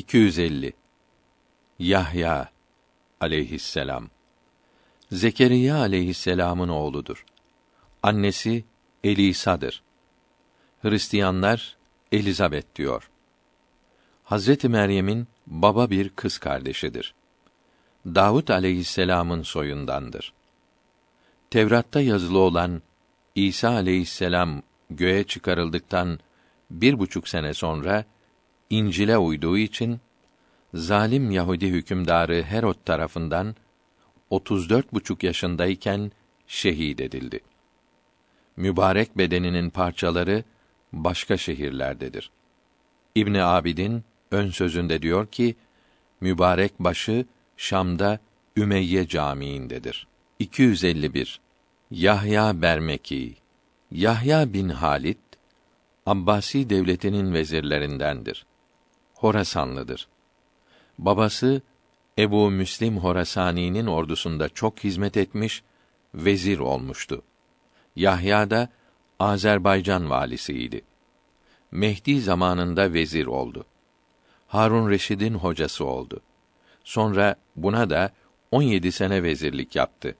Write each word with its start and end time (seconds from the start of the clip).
250 0.00 0.72
Yahya 1.78 2.50
aleyhisselam 3.20 4.08
Zekeriya 5.12 5.76
aleyhisselamın 5.76 6.68
oğludur. 6.68 7.24
Annesi 8.02 8.64
Elisa'dır. 9.04 9.82
Hristiyanlar 10.82 11.76
Elizabet 12.12 12.76
diyor. 12.76 13.10
Hazreti 14.24 14.68
Meryem'in 14.68 15.26
baba 15.46 15.90
bir 15.90 16.08
kız 16.08 16.38
kardeşidir. 16.38 17.14
Davud 18.06 18.48
aleyhisselamın 18.48 19.42
soyundandır. 19.42 20.32
Tevrat'ta 21.50 22.00
yazılı 22.00 22.38
olan 22.38 22.82
İsa 23.34 23.70
aleyhisselam 23.70 24.62
göğe 24.90 25.24
çıkarıldıktan 25.24 26.18
bir 26.70 26.98
buçuk 26.98 27.28
sene 27.28 27.54
sonra 27.54 28.04
İncil'e 28.70 29.18
uyduğu 29.18 29.58
için 29.58 30.00
zalim 30.74 31.30
Yahudi 31.30 31.68
hükümdarı 31.68 32.42
Herod 32.42 32.84
tarafından 32.84 33.56
34 34.30 34.92
buçuk 34.92 35.22
yaşındayken 35.22 36.12
şehit 36.46 37.00
edildi. 37.00 37.40
Mübarek 38.56 39.18
bedeninin 39.18 39.70
parçaları 39.70 40.44
başka 40.92 41.36
şehirlerdedir. 41.36 42.30
İbn 43.14 43.34
Abidin 43.34 44.04
ön 44.30 44.50
sözünde 44.50 45.02
diyor 45.02 45.26
ki 45.26 45.56
mübarek 46.20 46.80
başı 46.80 47.26
Şam'da 47.56 48.18
Ümeyye 48.56 49.08
Camii'ndedir. 49.08 50.06
251 50.38 51.40
Yahya 51.90 52.62
Bermeki 52.62 53.34
Yahya 53.90 54.52
bin 54.52 54.68
Halit 54.68 55.18
Abbasi 56.06 56.70
devletinin 56.70 57.34
vezirlerindendir. 57.34 58.46
Horasanlıdır. 59.20 60.08
Babası 60.98 61.62
Ebu 62.18 62.50
Müslim 62.50 62.98
Horasani'nin 62.98 63.86
ordusunda 63.86 64.48
çok 64.48 64.84
hizmet 64.84 65.16
etmiş, 65.16 65.62
vezir 66.14 66.58
olmuştu. 66.58 67.22
Yahya 67.96 68.50
da 68.50 68.68
Azerbaycan 69.18 70.10
valisiydi. 70.10 70.82
Mehdi 71.70 72.20
zamanında 72.20 72.92
vezir 72.92 73.26
oldu. 73.26 73.64
Harun 74.48 74.90
Reşid'in 74.90 75.34
hocası 75.34 75.84
oldu. 75.84 76.20
Sonra 76.84 77.36
buna 77.56 77.90
da 77.90 78.12
17 78.50 78.92
sene 78.92 79.22
vezirlik 79.22 79.76
yaptı. 79.76 80.16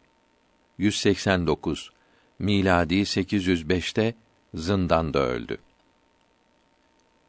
189 0.79 1.91
miladi 2.39 2.95
805'te 2.95 4.15
zindanda 4.55 5.19
öldü. 5.19 5.59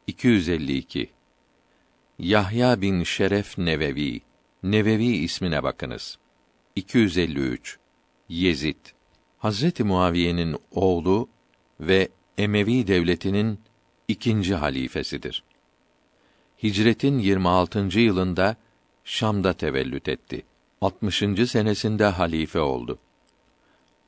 252 0.06 1.10
Yahya 2.22 2.80
bin 2.80 3.02
Şeref 3.02 3.58
Nevevi 3.58 4.20
Nevevi 4.62 5.06
ismine 5.06 5.62
bakınız. 5.62 6.18
253 6.76 7.78
Yezid 8.28 8.76
Hazreti 9.38 9.84
Muaviye'nin 9.84 10.56
oğlu 10.70 11.28
ve 11.80 12.08
Emevi 12.38 12.86
devletinin 12.86 13.60
ikinci 14.08 14.54
halifesidir. 14.54 15.44
Hicretin 16.62 17.18
26. 17.18 18.00
yılında 18.00 18.56
Şam'da 19.04 19.52
tevellüt 19.52 20.08
etti. 20.08 20.42
60. 20.80 21.16
senesinde 21.46 22.04
halife 22.04 22.60
oldu. 22.60 22.98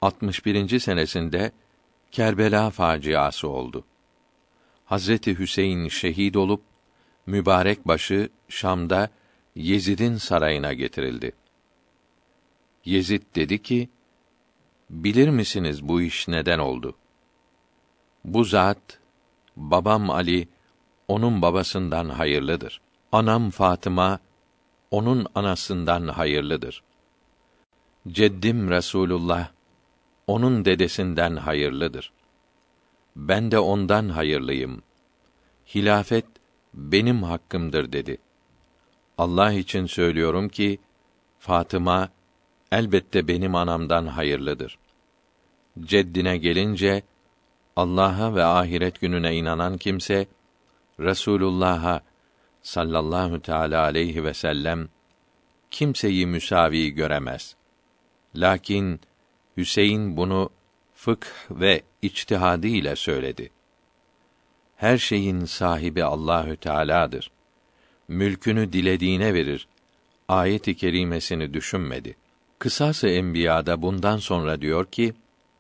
61. 0.01 0.79
senesinde 0.79 1.53
Kerbela 2.13 2.71
faciası 2.71 3.49
oldu. 3.49 3.85
Hazreti 4.85 5.39
Hüseyin 5.39 5.89
şehit 5.89 6.37
olup 6.37 6.74
mübarek 7.27 7.89
başı 7.89 8.29
Şam'da 8.49 9.11
Yezid'in 9.55 10.17
sarayına 10.17 10.73
getirildi. 10.73 11.33
Yezid 12.85 13.23
dedi 13.35 13.63
ki: 13.63 13.89
Bilir 14.91 15.29
misiniz 15.29 15.89
bu 15.89 16.03
iş 16.03 16.29
neden 16.29 16.59
oldu? 16.59 16.97
Bu 18.25 18.45
zat 18.45 18.99
babam 19.57 20.11
Ali 20.11 20.49
onun 21.09 21.43
babasından 21.43 22.09
hayırlıdır. 22.09 22.81
Anam 23.13 23.51
Fatıma 23.51 24.19
onun 24.91 25.27
anasından 25.35 26.09
hayırlıdır. 26.09 26.83
Ceddim 28.09 28.71
Resulullah 28.71 29.49
onun 30.27 30.65
dedesinden 30.65 31.37
hayırlıdır. 31.37 32.13
Ben 33.17 33.51
de 33.51 33.59
ondan 33.59 34.09
hayırlıyım. 34.09 34.83
Hilafet 35.75 36.27
benim 36.75 37.23
hakkımdır 37.23 37.93
dedi. 37.93 38.19
Allah 39.19 39.53
için 39.53 39.87
söylüyorum 39.87 40.49
ki 40.49 40.79
Fatıma 41.39 42.09
elbette 42.73 43.29
benim 43.29 43.55
anamdan 43.55 44.07
hayırlıdır. 44.07 44.79
Ceddine 45.81 46.37
gelince 46.37 47.03
Allah'a 47.77 48.35
ve 48.35 48.45
ahiret 48.45 49.01
gününe 49.01 49.37
inanan 49.37 49.79
kimse 49.79 50.27
Resulullah'a 51.01 52.01
sallallahu 52.63 53.43
teala 53.43 53.83
aleyhi 53.83 54.25
ve 54.25 54.35
sellem 54.35 54.89
kimseyi 55.71 56.27
müsavi 56.27 56.91
göremez. 56.91 57.57
Lakin 58.37 59.01
Hüseyin 59.57 60.17
bunu 60.17 60.51
fıkh 60.95 61.27
ve 61.51 61.83
içtihadi 62.03 62.69
ile 62.69 62.97
söyledi. 62.97 63.51
Her 64.77 64.99
şeyin 64.99 65.45
sahibi 65.45 66.05
Allahü 66.05 66.57
Teala'dır. 66.57 67.31
Mülkünü 68.09 68.73
dilediğine 68.73 69.35
verir. 69.35 69.69
Ayet-i 70.29 70.77
kerimesini 70.77 71.55
düşünmedi. 71.55 72.17
Kısası 72.59 73.09
Enbiya'da 73.09 73.83
bundan 73.83 74.17
sonra 74.17 74.61
diyor 74.61 74.87
ki, 74.87 75.15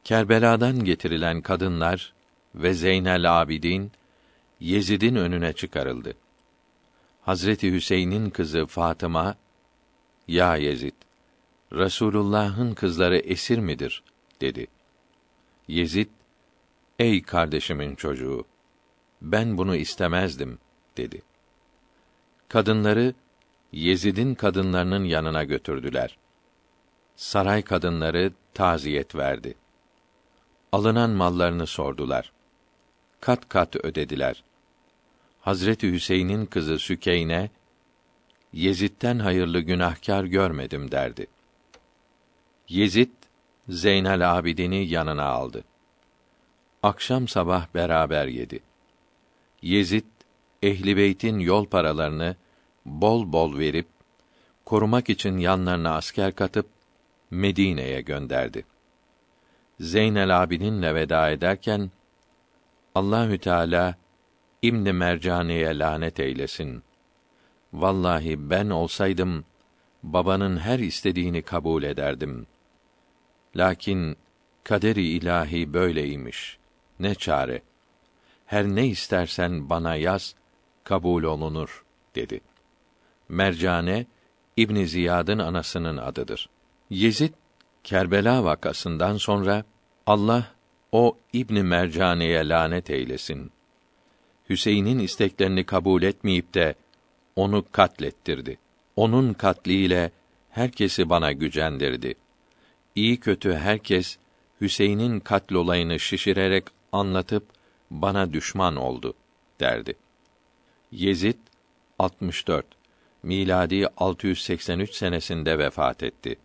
Kerbela'dan 0.04 0.84
getirilen 0.84 1.40
kadınlar 1.40 2.12
ve 2.54 2.74
Zeynel 2.74 3.40
Abidin 3.40 3.92
Yezid'in 4.60 5.14
önüne 5.14 5.52
çıkarıldı. 5.52 6.14
Hazreti 7.22 7.72
Hüseyin'in 7.72 8.30
kızı 8.30 8.66
Fatıma, 8.66 9.36
"Ya 10.28 10.56
Yezid, 10.56 10.94
Resulullah'ın 11.72 12.74
kızları 12.74 13.18
esir 13.18 13.58
midir?" 13.58 14.02
dedi. 14.40 14.66
Yezid, 15.68 16.08
"Ey 16.98 17.22
kardeşimin 17.22 17.94
çocuğu, 17.94 18.44
ben 19.32 19.58
bunu 19.58 19.76
istemezdim." 19.76 20.58
dedi. 20.96 21.22
Kadınları 22.48 23.14
Yezid'in 23.72 24.34
kadınlarının 24.34 25.04
yanına 25.04 25.44
götürdüler. 25.44 26.16
Saray 27.16 27.62
kadınları 27.62 28.32
taziyet 28.54 29.14
verdi. 29.14 29.54
Alınan 30.72 31.10
mallarını 31.10 31.66
sordular. 31.66 32.32
Kat 33.20 33.48
kat 33.48 33.76
ödediler. 33.76 34.44
Hazreti 35.40 35.92
Hüseyin'in 35.92 36.46
kızı 36.46 36.78
Sükeyne, 36.78 37.50
Yezid'den 38.52 39.18
hayırlı 39.18 39.60
günahkar 39.60 40.24
görmedim 40.24 40.90
derdi. 40.90 41.26
Yezid 42.68 43.10
Zeynel 43.68 44.38
Abidin'i 44.38 44.86
yanına 44.86 45.24
aldı. 45.24 45.64
Akşam 46.82 47.28
sabah 47.28 47.66
beraber 47.74 48.26
yedi. 48.26 48.60
Yezid 49.64 50.04
ehli 50.62 50.96
beytin 50.96 51.38
yol 51.38 51.66
paralarını 51.66 52.36
bol 52.86 53.32
bol 53.32 53.58
verip 53.58 53.86
korumak 54.64 55.10
için 55.10 55.38
yanlarına 55.38 55.96
asker 55.96 56.34
katıp 56.34 56.66
Medine'ye 57.30 58.00
gönderdi. 58.00 58.64
Zeynel 59.80 60.42
Abidin'le 60.42 60.94
veda 60.94 61.30
ederken 61.30 61.90
Allahü 62.94 63.38
Teala 63.38 63.94
İbn 64.62 64.94
Mercane'ye 64.94 65.78
lanet 65.78 66.20
eylesin. 66.20 66.82
Vallahi 67.72 68.50
ben 68.50 68.70
olsaydım 68.70 69.44
babanın 70.02 70.56
her 70.56 70.78
istediğini 70.78 71.42
kabul 71.42 71.82
ederdim. 71.82 72.46
Lakin 73.56 74.16
kaderi 74.64 75.08
ilahi 75.08 75.74
böyleymiş. 75.74 76.58
Ne 77.00 77.14
çare? 77.14 77.62
Her 78.54 78.66
ne 78.66 78.86
istersen 78.86 79.70
bana 79.70 79.96
yaz, 79.96 80.34
kabul 80.84 81.22
olunur 81.22 81.84
dedi. 82.14 82.40
Mercane 83.28 84.06
İbn 84.56 84.84
Ziyad'ın 84.84 85.38
anasının 85.38 85.96
adıdır. 85.96 86.48
Yezid 86.90 87.32
Kerbela 87.84 88.44
vakasından 88.44 89.16
sonra 89.16 89.64
Allah 90.06 90.46
o 90.92 91.18
İbn 91.32 91.58
Mercane'ye 91.58 92.48
lanet 92.48 92.90
eylesin. 92.90 93.52
Hüseyin'in 94.50 94.98
isteklerini 94.98 95.64
kabul 95.64 96.02
etmeyip 96.02 96.54
de 96.54 96.74
onu 97.36 97.64
katlettirdi. 97.72 98.58
Onun 98.96 99.32
katliyle 99.32 100.10
herkesi 100.50 101.08
bana 101.08 101.32
gücendirdi. 101.32 102.14
İyi 102.94 103.20
kötü 103.20 103.54
herkes 103.54 104.18
Hüseyin'in 104.60 105.20
katlolayını 105.20 106.00
şişirerek 106.00 106.64
anlatıp 106.92 107.53
bana 108.02 108.32
düşman 108.32 108.76
oldu 108.76 109.14
derdi. 109.60 109.94
Yezid 110.92 111.38
64 111.98 112.66
miladi 113.22 113.88
683 113.96 114.94
senesinde 114.94 115.58
vefat 115.58 116.02
etti. 116.02 116.36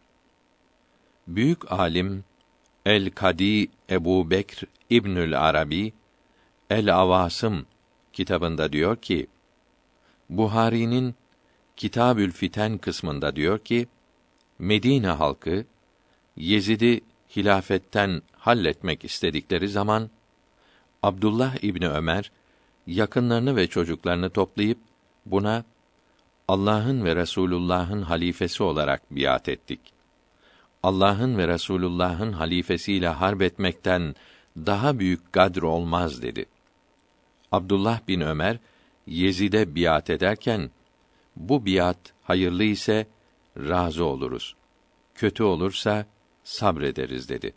Büyük 1.28 1.72
alim 1.72 2.24
El 2.86 3.12
Kadi 3.12 3.68
Ebu 3.90 4.30
Bekr 4.30 4.64
İbnül 4.90 5.40
Arabi 5.50 5.94
El 6.70 6.96
Avasım 6.96 7.66
kitabında 8.14 8.72
diyor 8.72 8.98
ki 8.98 9.28
Buhari'nin 10.30 11.16
Kitabül 11.78 12.32
Fiten 12.32 12.78
kısmında 12.78 13.36
diyor 13.36 13.60
ki 13.60 13.88
Medine 14.60 15.08
halkı 15.08 15.66
Yezid'i 16.36 17.02
hilafetten 17.36 18.22
halletmek 18.32 19.06
istedikleri 19.06 19.70
zaman 19.70 20.10
Abdullah 21.04 21.64
İbni 21.64 21.90
Ömer 21.90 22.32
yakınlarını 22.88 23.56
ve 23.56 23.68
çocuklarını 23.68 24.30
toplayıp 24.30 24.78
buna 25.26 25.64
Allah'ın 26.48 27.06
ve 27.06 27.16
Resulullah'ın 27.16 28.02
halifesi 28.02 28.64
olarak 28.64 29.12
biat 29.12 29.50
ettik. 29.50 29.80
Allah'ın 30.84 31.38
ve 31.38 31.48
Resulullah'ın 31.48 32.32
halifesiyle 32.32 33.08
harp 33.08 33.42
etmekten 33.42 34.16
daha 34.58 35.00
büyük 35.00 35.34
gadr 35.34 35.62
olmaz 35.62 36.22
dedi. 36.22 36.46
Abdullah 37.52 38.08
bin 38.08 38.22
Ömer 38.22 38.58
Yezid'e 39.08 39.76
biat 39.76 40.10
ederken 40.10 40.72
bu 41.36 41.66
biat 41.66 42.14
hayırlı 42.24 42.64
ise 42.64 43.08
razı 43.58 44.06
oluruz. 44.06 44.56
Kötü 45.16 45.44
olursa 45.44 46.06
sabrederiz 46.44 47.30
dedi. 47.30 47.54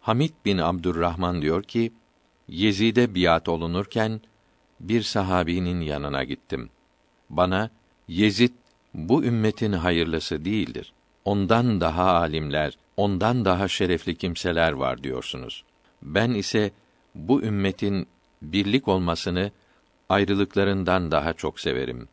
Hamid 0.00 0.32
bin 0.44 0.58
Abdurrahman 0.58 1.42
diyor 1.42 1.62
ki, 1.62 1.92
Yezid'e 2.48 3.14
biat 3.14 3.48
olunurken 3.48 4.20
bir 4.80 5.02
sahabinin 5.02 5.80
yanına 5.80 6.24
gittim. 6.24 6.70
Bana 7.30 7.70
Yezid 8.08 8.52
bu 8.94 9.24
ümmetin 9.24 9.72
hayırlısı 9.72 10.44
değildir. 10.44 10.92
Ondan 11.24 11.80
daha 11.80 12.12
alimler, 12.12 12.78
ondan 12.96 13.44
daha 13.44 13.68
şerefli 13.68 14.14
kimseler 14.14 14.72
var 14.72 15.02
diyorsunuz. 15.02 15.64
Ben 16.02 16.30
ise 16.30 16.70
bu 17.14 17.42
ümmetin 17.42 18.06
birlik 18.42 18.88
olmasını 18.88 19.50
ayrılıklarından 20.08 21.10
daha 21.10 21.32
çok 21.32 21.60
severim. 21.60 22.08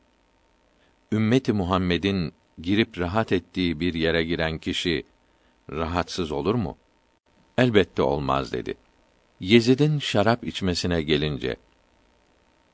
Ümmeti 1.12 1.54
Muhammed'in 1.54 2.33
girip 2.62 3.00
rahat 3.00 3.31
ettiği 3.31 3.80
bir 3.80 3.94
yere 3.94 4.24
giren 4.24 4.57
kişi 4.57 5.04
rahatsız 5.72 6.31
olur 6.31 6.56
mu? 6.56 6.78
Elbette 7.57 8.01
olmaz 8.01 8.54
dedi. 8.54 8.75
Yezid'in 9.42 10.00
şarap 10.00 10.44
içmesine 10.44 11.02
gelince 11.02 11.56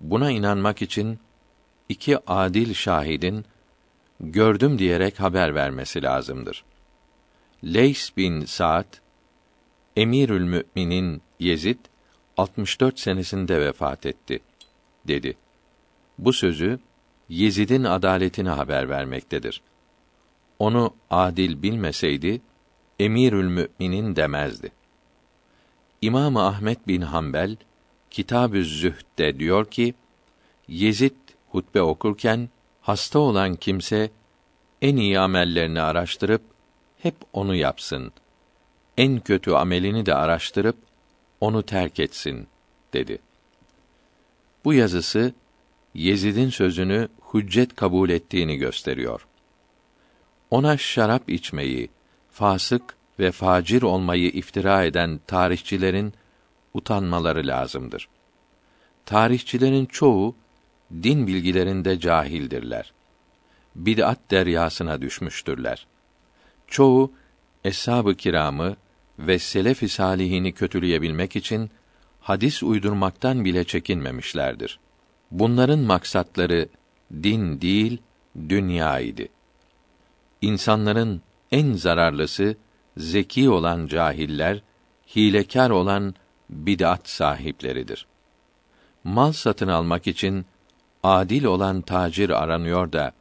buna 0.01 0.31
inanmak 0.31 0.81
için 0.81 1.19
iki 1.89 2.17
adil 2.31 2.73
şahidin 2.73 3.45
gördüm 4.19 4.79
diyerek 4.79 5.19
haber 5.19 5.55
vermesi 5.55 6.03
lazımdır. 6.03 6.63
Leys 7.63 8.17
bin 8.17 8.45
Sa'd 8.45 8.93
Emirül 9.95 10.43
Müminin 10.43 11.21
Yezid 11.39 11.79
64 12.37 12.99
senesinde 12.99 13.61
vefat 13.61 14.05
etti 14.05 14.39
dedi. 15.07 15.37
Bu 16.17 16.33
sözü 16.33 16.79
Yezid'in 17.29 17.83
adaletini 17.83 18.49
haber 18.49 18.89
vermektedir. 18.89 19.61
Onu 20.59 20.95
adil 21.09 21.61
bilmeseydi 21.61 22.41
Emirül 22.99 23.47
Müminin 23.47 24.15
demezdi. 24.15 24.71
İmam 26.01 26.37
Ahmet 26.37 26.87
bin 26.87 27.01
Hanbel 27.01 27.55
Kitab-ı 28.11 28.63
Zühd'de 28.63 29.39
diyor 29.39 29.65
ki 29.65 29.93
Yezid 30.67 31.15
hutbe 31.49 31.81
okurken 31.81 32.49
hasta 32.81 33.19
olan 33.19 33.55
kimse 33.55 34.11
en 34.81 34.95
iyi 34.95 35.19
amellerini 35.19 35.81
araştırıp 35.81 36.41
hep 36.97 37.15
onu 37.33 37.55
yapsın. 37.55 38.11
En 38.97 39.19
kötü 39.19 39.51
amelini 39.51 40.05
de 40.05 40.15
araştırıp 40.15 40.77
onu 41.41 41.63
terk 41.63 41.99
etsin 41.99 42.47
dedi. 42.93 43.19
Bu 44.65 44.73
yazısı 44.73 45.33
Yezid'in 45.93 46.49
sözünü 46.49 47.07
hüccet 47.33 47.75
kabul 47.75 48.09
ettiğini 48.09 48.57
gösteriyor. 48.57 49.27
Ona 50.51 50.77
şarap 50.77 51.29
içmeyi, 51.29 51.89
fasık 52.31 52.96
ve 53.19 53.31
facir 53.31 53.81
olmayı 53.81 54.29
iftira 54.29 54.83
eden 54.83 55.19
tarihçilerin 55.27 56.13
utanmaları 56.73 57.47
lazımdır. 57.47 58.09
Tarihçilerin 59.05 59.85
çoğu 59.85 60.35
din 61.03 61.27
bilgilerinde 61.27 61.99
cahildirler. 61.99 62.93
Bid'at 63.75 64.19
deryasına 64.31 65.01
düşmüştürler. 65.01 65.87
Çoğu 66.67 67.11
eshab-ı 67.63 68.15
kiramı 68.15 68.75
ve 69.19 69.39
selef-i 69.39 69.89
salihini 69.89 70.53
kötüleyebilmek 70.53 71.35
için 71.35 71.69
hadis 72.21 72.63
uydurmaktan 72.63 73.45
bile 73.45 73.63
çekinmemişlerdir. 73.63 74.79
Bunların 75.31 75.79
maksatları 75.79 76.69
din 77.13 77.61
değil, 77.61 78.01
dünya 78.49 78.99
idi. 78.99 79.29
İnsanların 80.41 81.21
en 81.51 81.73
zararlısı 81.73 82.55
zeki 82.97 83.49
olan 83.49 83.87
cahiller, 83.87 84.61
hilekar 85.15 85.69
olan 85.69 86.15
bid'at 86.49 87.09
sahipleridir. 87.09 88.07
Mal 89.03 89.31
satın 89.31 89.67
almak 89.67 90.07
için 90.07 90.45
adil 91.03 91.43
olan 91.43 91.81
tacir 91.81 92.29
aranıyor 92.29 92.91
da 92.91 93.11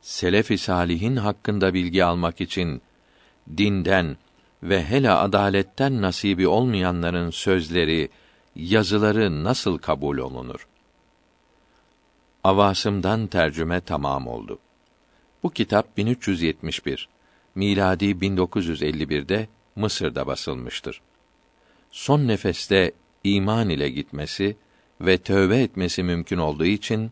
selef-i 0.00 0.58
salihin 0.58 1.16
hakkında 1.16 1.74
bilgi 1.74 2.04
almak 2.04 2.40
için 2.40 2.82
dinden 3.56 4.16
ve 4.62 4.84
hele 4.84 5.10
adaletten 5.10 6.02
nasibi 6.02 6.48
olmayanların 6.48 7.30
sözleri, 7.30 8.08
yazıları 8.56 9.44
nasıl 9.44 9.78
kabul 9.78 10.18
olunur? 10.18 10.68
Avasımdan 12.44 13.26
tercüme 13.26 13.80
tamam 13.80 14.26
oldu. 14.26 14.58
Bu 15.42 15.50
kitap 15.50 15.96
1371 15.96 17.08
miladi 17.56 18.04
1951'de 18.04 19.48
Mısır'da 19.76 20.26
basılmıştır. 20.26 21.00
Son 21.90 22.28
nefeste 22.28 22.92
iman 23.24 23.68
ile 23.68 23.88
gitmesi 23.88 24.56
ve 25.00 25.18
tövbe 25.18 25.62
etmesi 25.62 26.02
mümkün 26.02 26.38
olduğu 26.38 26.64
için 26.64 27.10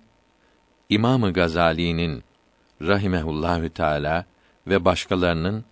İmamı 0.89 1.33
Gazali'nin 1.33 2.23
rahimehullahü 2.83 3.71
teala 3.71 4.27
ve 4.67 4.85
başkalarının 4.85 5.65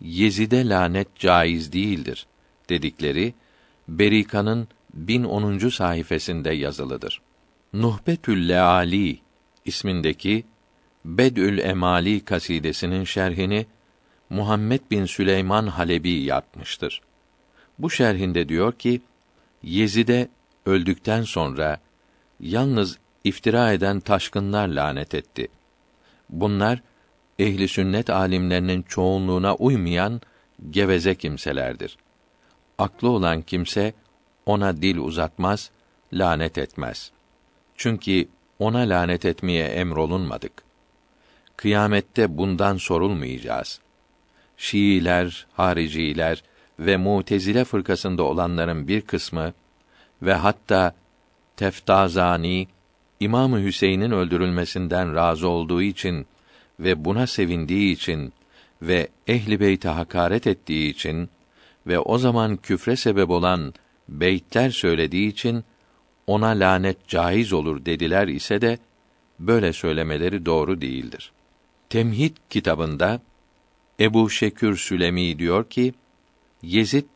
Yezide 0.00 0.68
lanet 0.68 1.16
caiz 1.16 1.72
değildir 1.72 2.26
dedikleri 2.68 3.34
Berika'nın 3.88 4.68
1010. 4.94 5.68
sayfasında 5.68 6.52
yazılıdır. 6.52 7.20
Nuhbetül 7.72 8.48
Leali 8.48 9.18
ismindeki 9.64 10.44
Bedül 11.04 11.58
Emali 11.58 12.24
kasidesinin 12.24 13.04
şerhini 13.04 13.66
Muhammed 14.30 14.80
bin 14.90 15.04
Süleyman 15.04 15.66
Halebi 15.66 16.10
yapmıştır. 16.10 17.00
Bu 17.78 17.90
şerhinde 17.90 18.48
diyor 18.48 18.72
ki 18.72 19.00
Yezide 19.62 20.28
öldükten 20.66 21.22
sonra 21.22 21.80
yalnız 22.40 22.98
iftira 23.24 23.72
eden 23.72 24.00
taşkınlar 24.00 24.68
lanet 24.68 25.14
etti. 25.14 25.48
Bunlar 26.30 26.82
ehli 27.38 27.68
sünnet 27.68 28.10
alimlerinin 28.10 28.82
çoğunluğuna 28.82 29.54
uymayan 29.54 30.20
geveze 30.70 31.14
kimselerdir. 31.14 31.96
Aklı 32.78 33.10
olan 33.10 33.42
kimse 33.42 33.94
ona 34.46 34.82
dil 34.82 34.98
uzatmaz, 34.98 35.70
lanet 36.12 36.58
etmez. 36.58 37.12
Çünkü 37.76 38.28
ona 38.58 38.78
lanet 38.78 39.24
etmeye 39.24 39.66
emrolunmadık. 39.68 40.52
Kıyamette 41.56 42.38
bundan 42.38 42.76
sorulmayacağız. 42.76 43.80
Şiiler, 44.56 45.46
hariciler 45.52 46.42
ve 46.78 46.96
Mutezile 46.96 47.64
fırkasında 47.64 48.22
olanların 48.22 48.88
bir 48.88 49.00
kısmı 49.00 49.52
ve 50.22 50.34
hatta 50.34 50.94
Teftazani 51.56 52.68
İmamı 53.20 53.62
Hüseyin'in 53.62 54.10
öldürülmesinden 54.10 55.14
razı 55.14 55.48
olduğu 55.48 55.82
için 55.82 56.26
ve 56.80 57.04
buna 57.04 57.26
sevindiği 57.26 57.92
için 57.92 58.32
ve 58.82 59.08
ehli 59.26 59.60
beyte 59.60 59.88
hakaret 59.88 60.46
ettiği 60.46 60.90
için 60.90 61.28
ve 61.86 61.98
o 61.98 62.18
zaman 62.18 62.56
küfre 62.56 62.96
sebep 62.96 63.30
olan 63.30 63.74
beytler 64.08 64.70
söylediği 64.70 65.28
için 65.28 65.64
ona 66.26 66.48
lanet 66.48 67.08
caiz 67.08 67.52
olur 67.52 67.84
dediler 67.84 68.28
ise 68.28 68.60
de 68.60 68.78
böyle 69.38 69.72
söylemeleri 69.72 70.46
doğru 70.46 70.80
değildir. 70.80 71.32
Temhid 71.88 72.36
kitabında 72.50 73.20
Ebu 74.00 74.30
Şekür 74.30 74.76
Sülemi 74.76 75.38
diyor 75.38 75.70
ki 75.70 75.94
Yezid 76.62 77.06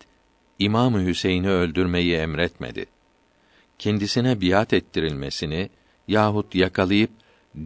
İmamı 0.59 1.07
Hüseyin'i 1.07 1.51
öldürmeyi 1.51 2.15
emretmedi. 2.15 2.87
Kendisine 3.79 4.41
biat 4.41 4.73
ettirilmesini 4.73 5.71
yahut 6.09 6.55
yakalayıp 6.55 7.11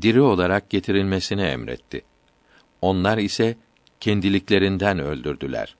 diri 0.02 0.21
olarak 0.21 0.71
getirilmesini 0.71 1.42
emretti. 1.42 2.02
Onlar 2.80 3.18
ise 3.18 3.56
kendiliklerinden 4.00 4.99
öldürdüler. 4.99 5.76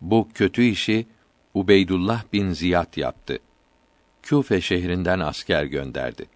Bu 0.00 0.28
kötü 0.34 0.62
işi 0.62 1.06
Ubeydullah 1.54 2.24
bin 2.32 2.52
Ziyad 2.52 2.96
yaptı. 2.96 3.38
Küfe 4.22 4.60
şehrinden 4.60 5.20
asker 5.20 5.64
gönderdi. 5.64 6.26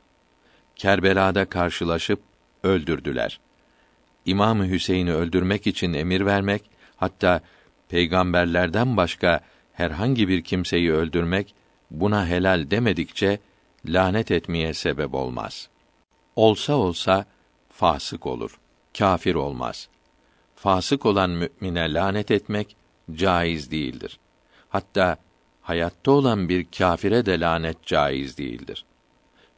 Kerbela'da 0.76 1.44
karşılaşıp 1.44 2.20
öldürdüler. 2.62 3.40
İmam 4.26 4.64
Hüseyin'i 4.64 5.12
öldürmek 5.12 5.66
için 5.66 5.92
emir 5.92 6.26
vermek, 6.26 6.62
hatta 6.96 7.40
peygamberlerden 7.88 8.96
başka 8.96 9.40
herhangi 9.72 10.28
bir 10.28 10.42
kimseyi 10.42 10.92
öldürmek 10.92 11.54
buna 11.90 12.26
helal 12.26 12.70
demedikçe 12.70 13.38
lanet 13.86 14.30
etmeye 14.30 14.74
sebep 14.74 15.14
olmaz. 15.14 15.68
Olsa 16.36 16.74
olsa 16.74 17.26
fasık 17.68 18.26
olur. 18.26 18.58
Kafir 18.98 19.34
olmaz. 19.34 19.88
Fasık 20.54 21.06
olan 21.06 21.30
mümine 21.30 21.92
lanet 21.92 22.30
etmek 22.30 22.76
caiz 23.14 23.70
değildir. 23.70 24.18
Hatta 24.68 25.16
hayatta 25.62 26.10
olan 26.10 26.48
bir 26.48 26.66
kâfire 26.78 27.26
de 27.26 27.40
lanet 27.40 27.86
caiz 27.86 28.38
değildir. 28.38 28.84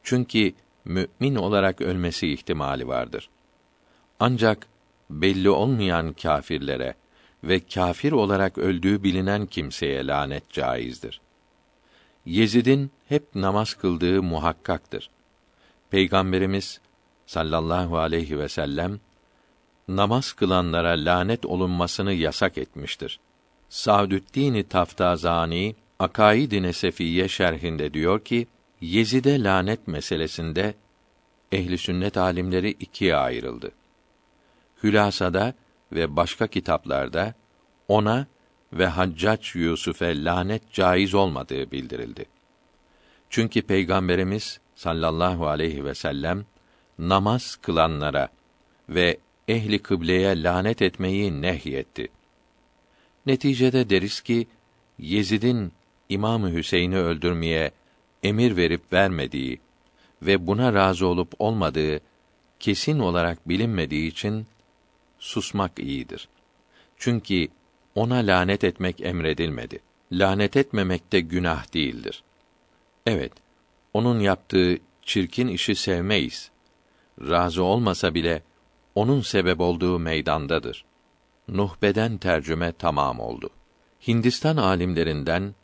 Çünkü 0.03 0.53
mümin 0.85 1.35
olarak 1.35 1.81
ölmesi 1.81 2.33
ihtimali 2.33 2.89
vardır. 2.89 3.31
Ancak 4.21 4.67
belli 5.11 5.51
olmayan 5.51 6.13
kâfirlere 6.13 6.95
ve 7.45 7.61
kâfir 7.61 8.13
olarak 8.13 8.59
öldüğü 8.59 9.03
bilinen 9.03 9.47
kimseye 9.47 10.07
lanet 10.07 10.53
caizdir. 10.53 11.21
Yezid'in 12.27 12.91
hep 13.09 13.35
namaz 13.35 13.75
kıldığı 13.75 14.23
muhakkaktır. 14.23 15.11
Peygamberimiz 15.91 16.81
sallallahu 17.27 17.99
aleyhi 17.99 18.39
ve 18.39 18.49
sellem 18.49 19.01
namaz 19.89 20.33
kılanlara 20.33 20.91
lanet 20.91 21.47
olunmasını 21.47 22.13
yasak 22.13 22.59
etmiştir. 22.59 23.21
Saadüddin 23.69 24.63
Taftazani 24.63 25.77
Akaid-i 25.99 26.63
Nesefiye 26.63 27.29
şerhinde 27.29 27.95
diyor 27.95 28.25
ki 28.25 28.47
Yezid'e 28.81 29.43
lanet 29.43 29.89
meselesinde 29.89 30.75
ehli 31.53 31.79
sünnet 31.79 32.17
alimleri 32.17 32.71
ikiye 32.71 33.17
ayrıldı. 33.17 33.73
Hülasada 34.83 35.55
ve 35.93 36.17
başka 36.17 36.47
kitaplarda 36.47 37.35
ona 37.89 38.27
ve 38.73 38.87
Haccac 38.87 39.59
Yusuf'e 39.59 40.25
lanet 40.25 40.73
caiz 40.73 41.15
olmadığı 41.15 41.71
bildirildi. 41.71 42.25
Çünkü 43.31 43.63
Peygamberimiz 43.63 44.61
sallallahu 44.75 45.47
aleyhi 45.47 45.85
ve 45.85 45.95
sellem 45.95 46.45
namaz 46.99 47.57
kılanlara 47.57 48.29
ve 48.89 49.19
ehli 49.49 49.79
kıbleye 49.79 50.43
lanet 50.43 50.83
etmeyi 50.83 51.43
nehyetti. 51.43 52.09
Neticede 53.27 53.91
deriz 53.91 54.21
ki 54.21 54.47
Yezid'in 54.99 55.73
İmam 56.09 56.53
Hüseyin'i 56.53 56.97
öldürmeye 56.99 57.71
emir 58.23 58.57
verip 58.57 58.93
vermediği 58.93 59.61
ve 60.23 60.47
buna 60.47 60.75
razı 60.75 61.07
olup 61.07 61.33
olmadığı 61.39 62.01
kesin 62.61 62.99
olarak 62.99 63.49
bilinmediği 63.49 64.11
için 64.11 64.47
susmak 65.19 65.79
iyidir. 65.79 66.29
Çünkü 66.97 67.49
ona 67.95 68.17
lanet 68.17 68.65
etmek 68.65 69.01
emredilmedi. 69.01 69.81
Lanet 70.13 70.57
etmemek 70.57 71.13
de 71.13 71.21
günah 71.21 71.75
değildir. 71.75 72.23
Evet, 73.07 73.33
onun 73.95 74.21
yaptığı 74.21 74.79
çirkin 75.03 75.49
işi 75.49 75.75
sevmeyiz. 75.75 76.51
Razı 77.21 77.63
olmasa 77.63 78.15
bile 78.15 78.43
onun 78.95 79.21
sebep 79.21 79.61
olduğu 79.61 79.99
meydandadır. 79.99 80.85
Nuhbeden 81.49 82.19
tercüme 82.19 82.73
tamam 82.73 83.21
oldu. 83.21 83.51
Hindistan 84.09 84.57
alimlerinden 84.57 85.55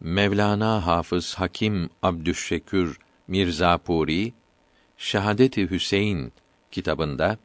Mevlana 0.00 0.86
Hafız 0.86 1.34
Hakim 1.34 1.90
Abdüşşekür 2.02 2.98
Mirzapuri 3.28 4.32
Şehadeti 4.96 5.70
Hüseyin 5.70 6.32
kitabında 6.70 7.38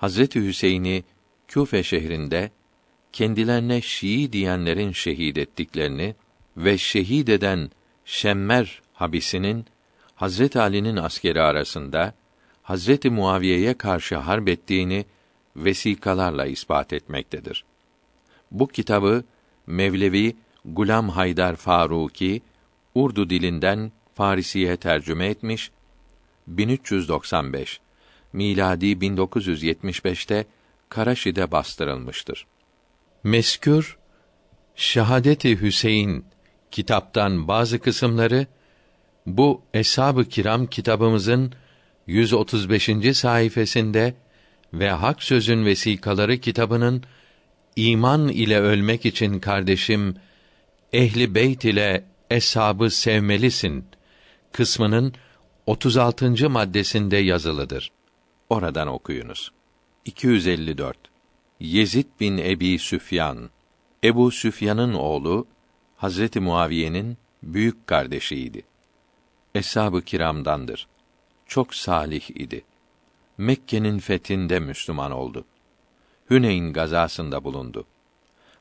Hazreti 0.00 0.40
Hüseyin'i 0.40 1.04
Küfe 1.48 1.82
şehrinde 1.82 2.50
kendilerine 3.12 3.80
Şii 3.80 4.32
diyenlerin 4.32 4.92
şehit 4.92 5.38
ettiklerini 5.38 6.14
ve 6.56 6.78
şehit 6.78 7.28
eden 7.28 7.70
Şemmer 8.04 8.82
habisinin 8.92 9.66
Hazret 10.14 10.56
Ali'nin 10.56 10.96
askeri 10.96 11.42
arasında 11.42 12.14
Hazreti 12.62 13.10
Muaviye'ye 13.10 13.74
karşı 13.74 14.16
harp 14.16 14.48
ettiğini 14.48 15.04
vesikalarla 15.56 16.46
ispat 16.46 16.92
etmektedir. 16.92 17.64
Bu 18.50 18.68
kitabı 18.68 19.24
Mevlevi 19.66 20.36
Gulam 20.64 21.08
Haydar 21.08 21.56
Faruki 21.56 22.42
Urdu 22.94 23.30
dilinden 23.30 23.92
Farisiye 24.14 24.76
tercüme 24.76 25.26
etmiş 25.26 25.70
1395 26.46 27.80
miladi 28.32 28.86
1975'te 28.86 30.46
Karaşi'de 30.88 31.52
bastırılmıştır. 31.52 32.46
Meskür 33.24 33.98
Şehadeti 34.76 35.60
Hüseyin 35.60 36.24
kitaptan 36.70 37.48
bazı 37.48 37.78
kısımları 37.78 38.46
bu 39.26 39.62
Eshab-ı 39.74 40.24
Kiram 40.24 40.66
kitabımızın 40.66 41.52
135. 42.06 43.16
sayfasında 43.16 44.12
ve 44.72 44.90
Hak 44.90 45.22
Sözün 45.22 45.64
Vesikaları 45.64 46.38
kitabının 46.38 47.02
iman 47.76 48.28
ile 48.28 48.60
ölmek 48.60 49.06
için 49.06 49.40
kardeşim 49.40 50.16
ehli 50.92 51.34
beyt 51.34 51.64
ile 51.64 52.04
eshabı 52.30 52.90
sevmelisin 52.90 53.84
kısmının 54.52 55.14
36. 55.66 56.50
maddesinde 56.50 57.16
yazılıdır. 57.16 57.92
Oradan 58.50 58.88
okuyunuz. 58.88 59.52
254 60.04 60.98
Yezid 61.60 62.06
bin 62.20 62.38
Ebi 62.38 62.78
Süfyan 62.78 63.50
Ebu 64.04 64.30
Süfyan'ın 64.30 64.94
oğlu 64.94 65.46
Hazreti 65.96 66.40
Muaviye'nin 66.40 67.16
büyük 67.42 67.86
kardeşiydi. 67.86 68.62
Eshab-ı 69.54 70.02
kiramdandır. 70.02 70.88
Çok 71.46 71.74
salih 71.74 72.30
idi. 72.30 72.64
Mekke'nin 73.38 73.98
fethinde 73.98 74.58
Müslüman 74.60 75.10
oldu. 75.10 75.44
Hüneyn 76.30 76.72
gazasında 76.72 77.44
bulundu. 77.44 77.86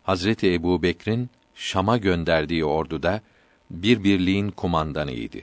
Hazreti 0.04 0.54
Ebu 0.54 0.84
Bekr'in 0.84 1.30
Şam'a 1.56 1.98
gönderdiği 1.98 2.66
orduda 2.66 3.22
bir 3.70 4.04
birliğin 4.04 4.52
kumandanıydı. 4.52 5.38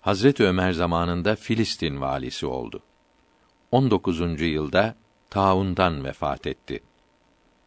Hazreti 0.00 0.44
Ömer 0.44 0.72
zamanında 0.72 1.36
Filistin 1.36 2.00
valisi 2.00 2.46
oldu. 2.46 2.82
19. 3.72 4.40
yılda 4.40 4.96
taundan 5.30 6.04
vefat 6.04 6.46
etti. 6.46 6.82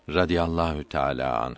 Radiyallahu 0.09 0.83
Teala 0.83 1.41
anh. 1.41 1.57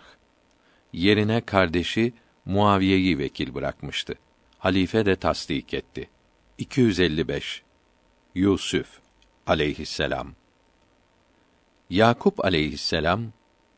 Yerine 0.92 1.40
kardeşi 1.40 2.12
Muaviye'yi 2.44 3.18
vekil 3.18 3.54
bırakmıştı. 3.54 4.14
Halife 4.58 5.06
de 5.06 5.16
tasdik 5.16 5.74
etti. 5.74 6.10
255 6.58 7.62
Yusuf 8.34 8.98
aleyhisselam 9.46 10.32
Yakup 11.90 12.44
aleyhisselam 12.44 13.22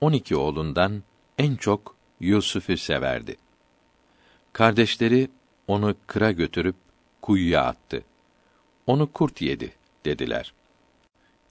12 0.00 0.37
oğlundan 0.37 1.02
en 1.38 1.56
çok 1.56 1.97
Yusuf'u 2.21 2.76
severdi. 2.76 3.37
Kardeşleri 4.52 5.30
onu 5.66 5.94
kıra 6.06 6.33
götürüp 6.33 6.76
kuyuya 7.23 7.64
attı. 7.64 8.02
Onu 8.87 9.12
kurt 9.12 9.42
yedi 9.42 9.83
dediler. 10.04 10.54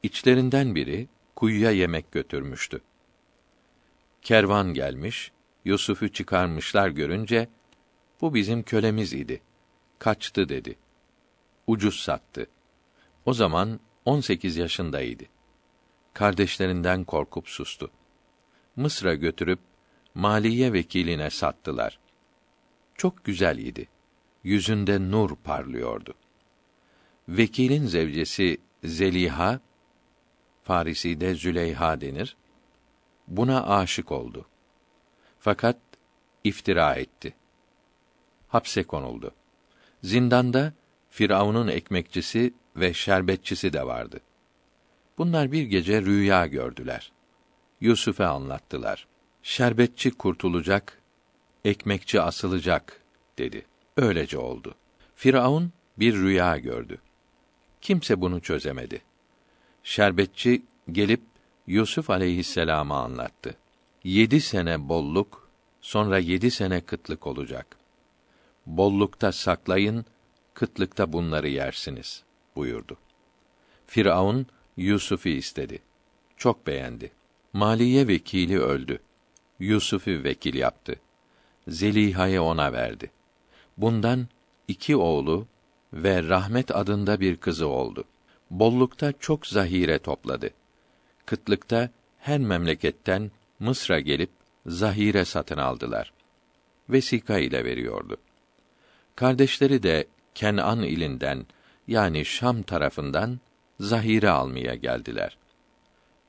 İçlerinden 0.03 0.75
biri 0.75 1.07
kuyuya 1.35 1.71
yemek 1.71 2.11
götürmüştü. 2.11 2.81
Kervan 4.21 4.73
gelmiş, 4.73 5.31
Yusuf'u 5.65 6.09
çıkarmışlar 6.09 6.89
görünce 6.89 7.49
bu 8.21 8.33
bizim 8.33 8.63
kölemiz 8.63 9.13
idi. 9.13 9.41
Kaçtı 9.99 10.49
dedi. 10.49 10.75
Ucuz 11.67 11.99
sattı. 11.99 12.47
O 13.25 13.33
zaman 13.33 13.79
on 14.05 14.21
sekiz 14.21 14.57
yaşındaydı. 14.57 15.23
Kardeşlerinden 16.13 17.03
korkup 17.03 17.49
sustu. 17.49 17.91
Mısır'a 18.75 19.13
götürüp 19.13 19.59
maliye 20.15 20.73
vekiline 20.73 21.29
sattılar. 21.29 21.99
Çok 22.95 23.25
güzel 23.25 23.57
idi. 23.57 23.87
Yüzünde 24.43 25.11
nur 25.11 25.35
parlıyordu. 25.35 26.13
Vekilin 27.29 27.85
zevcesi 27.85 28.57
Zeliha, 28.83 29.59
Farisi'de 30.63 31.35
Züleyha 31.35 32.01
denir, 32.01 32.37
buna 33.27 33.67
aşık 33.67 34.11
oldu. 34.11 34.45
Fakat 35.39 35.77
iftira 36.43 36.95
etti. 36.95 37.33
Hapse 38.47 38.83
konuldu. 38.83 39.31
Zindanda 40.03 40.73
Firavun'un 41.09 41.67
ekmekçisi 41.67 42.53
ve 42.75 42.93
şerbetçisi 42.93 43.73
de 43.73 43.87
vardı. 43.87 44.21
Bunlar 45.17 45.51
bir 45.51 45.63
gece 45.63 46.01
rüya 46.01 46.47
gördüler. 46.47 47.11
Yusuf'a 47.81 48.27
anlattılar. 48.27 49.07
Şerbetçi 49.43 50.11
kurtulacak, 50.11 51.01
ekmekçi 51.65 52.21
asılacak 52.21 53.01
dedi. 53.37 53.65
Öylece 53.97 54.37
oldu. 54.37 54.75
Firavun 55.15 55.71
bir 55.97 56.15
rüya 56.15 56.57
gördü. 56.57 57.01
Kimse 57.83 58.21
bunu 58.21 58.41
çözemedi. 58.41 59.01
Şerbetçi 59.83 60.61
gelip 60.91 61.21
Yusuf 61.67 62.09
aleyhisselama 62.09 63.03
anlattı. 63.03 63.55
Yedi 64.03 64.41
sene 64.41 64.89
bolluk, 64.89 65.49
sonra 65.81 66.19
yedi 66.19 66.51
sene 66.51 66.81
kıtlık 66.81 67.27
olacak. 67.27 67.77
Bollukta 68.65 69.31
saklayın, 69.31 70.05
kıtlıkta 70.53 71.13
bunları 71.13 71.47
yersiniz, 71.47 72.23
buyurdu. 72.55 72.97
Firavun, 73.87 74.47
Yusuf'u 74.77 75.29
istedi. 75.29 75.79
Çok 76.37 76.67
beğendi. 76.67 77.11
Maliye 77.53 78.07
vekili 78.07 78.59
öldü. 78.59 78.99
Yusuf'u 79.59 80.11
vekil 80.11 80.55
yaptı. 80.55 80.99
Zeliha'yı 81.67 82.41
ona 82.41 82.73
verdi. 82.73 83.11
Bundan 83.77 84.27
iki 84.67 84.95
oğlu 84.95 85.47
ve 85.93 86.23
Rahmet 86.23 86.75
adında 86.75 87.19
bir 87.19 87.37
kızı 87.37 87.67
oldu. 87.67 88.03
Bollukta 88.51 89.13
çok 89.19 89.47
zahire 89.47 89.99
topladı. 89.99 90.49
Kıtlıkta 91.25 91.89
her 92.19 92.39
memleketten 92.39 93.31
Mısır'a 93.59 93.99
gelip 93.99 94.29
zahire 94.65 95.25
satın 95.25 95.57
aldılar. 95.57 96.13
Vesika 96.89 97.37
ile 97.37 97.65
veriyordu. 97.65 98.17
Kardeşleri 99.15 99.83
de 99.83 100.07
Kenan 100.35 100.83
ilinden 100.83 101.45
yani 101.87 102.25
Şam 102.25 102.63
tarafından 102.63 103.39
zahire 103.79 104.29
almaya 104.29 104.75
geldiler. 104.75 105.37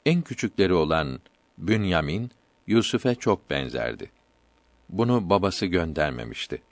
En 0.07 0.23
küçükleri 0.23 0.75
olan 0.75 1.21
Bünyamin 1.59 2.31
Yusuf'e 2.67 3.15
çok 3.15 3.51
benzerdi. 3.51 4.11
Bunu 4.89 5.31
babası 5.31 5.67
göndermemişti. 5.67 6.63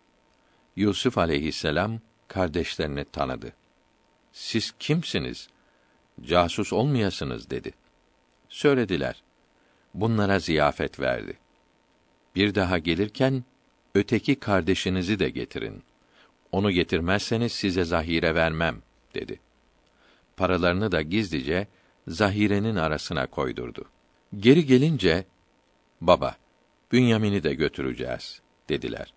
Yusuf 0.77 1.19
aleyhisselam 1.19 2.01
kardeşlerini 2.33 3.05
tanıdı. 3.05 3.53
Siz 4.33 4.75
kimsiniz? 4.79 5.49
Casus 6.23 6.73
olmayasınız 6.73 7.51
dedi. 7.51 7.73
Söylediler. 8.49 9.23
Bunlara 9.95 10.39
ziyafet 10.39 11.01
verdi. 11.01 11.39
Bir 12.37 12.55
daha 12.55 12.79
gelirken 12.79 13.45
öteki 13.95 14.35
kardeşinizi 14.35 15.19
de 15.19 15.29
getirin. 15.31 15.83
Onu 16.53 16.71
getirmezseniz 16.71 17.53
size 17.53 17.85
zahire 17.85 18.35
vermem 18.35 18.83
dedi. 19.15 19.41
Paralarını 20.37 20.93
da 20.93 21.03
gizlice 21.03 21.67
zahirenin 22.09 22.77
arasına 22.77 23.27
koydurdu. 23.27 23.85
Geri 24.37 24.67
gelince 24.67 25.25
baba 26.01 26.37
Bünyamin'i 26.93 27.43
de 27.43 27.55
götüreceğiz 27.55 28.41
dediler. 28.69 29.15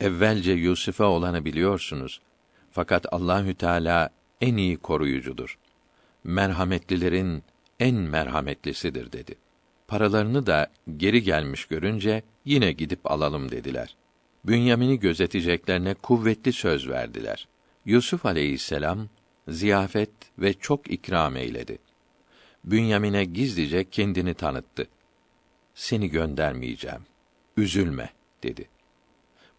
Evvelce 0.00 0.52
Yusuf'a 0.52 1.04
olanı 1.04 1.44
biliyorsunuz. 1.44 2.20
Fakat 2.70 3.06
Allahü 3.12 3.54
Teala 3.54 4.10
en 4.40 4.56
iyi 4.56 4.76
koruyucudur. 4.76 5.58
Merhametlilerin 6.24 7.42
en 7.80 7.94
merhametlisidir 7.94 9.12
dedi. 9.12 9.34
Paralarını 9.88 10.46
da 10.46 10.66
geri 10.96 11.22
gelmiş 11.22 11.64
görünce 11.64 12.22
yine 12.44 12.72
gidip 12.72 13.10
alalım 13.10 13.50
dediler. 13.50 13.96
Bünyamin'i 14.44 14.98
gözeteceklerine 14.98 15.94
kuvvetli 15.94 16.52
söz 16.52 16.88
verdiler. 16.88 17.48
Yusuf 17.84 18.26
aleyhisselam 18.26 19.08
ziyafet 19.48 20.10
ve 20.38 20.54
çok 20.54 20.90
ikram 20.90 21.36
eyledi. 21.36 21.78
Bünyamin'e 22.64 23.24
gizlice 23.24 23.90
kendini 23.90 24.34
tanıttı. 24.34 24.88
Seni 25.74 26.10
göndermeyeceğim. 26.10 27.00
Üzülme 27.56 28.10
dedi. 28.42 28.68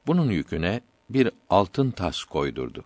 Bunun 0.07 0.31
yüküne 0.31 0.81
bir 1.09 1.31
altın 1.49 1.91
tas 1.91 2.23
koydurdu. 2.23 2.85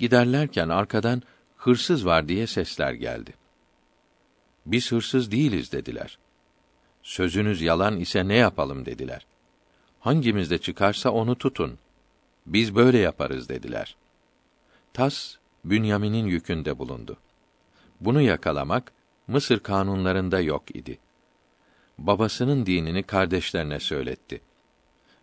Giderlerken 0.00 0.68
arkadan 0.68 1.22
hırsız 1.56 2.06
var 2.06 2.28
diye 2.28 2.46
sesler 2.46 2.92
geldi. 2.92 3.34
Biz 4.66 4.92
hırsız 4.92 5.30
değiliz 5.30 5.72
dediler. 5.72 6.18
Sözünüz 7.02 7.62
yalan 7.62 8.00
ise 8.00 8.28
ne 8.28 8.34
yapalım 8.34 8.86
dediler. 8.86 9.26
Hangimizde 10.00 10.58
çıkarsa 10.58 11.10
onu 11.10 11.38
tutun. 11.38 11.78
Biz 12.46 12.74
böyle 12.74 12.98
yaparız 12.98 13.48
dediler. 13.48 13.96
Tas 14.92 15.36
Bünyamin'in 15.64 16.26
yükünde 16.26 16.78
bulundu. 16.78 17.16
Bunu 18.00 18.20
yakalamak 18.20 18.92
Mısır 19.26 19.60
kanunlarında 19.60 20.40
yok 20.40 20.76
idi. 20.76 20.98
Babasının 21.98 22.66
dinini 22.66 23.02
kardeşlerine 23.02 23.80
söyletti. 23.80 24.40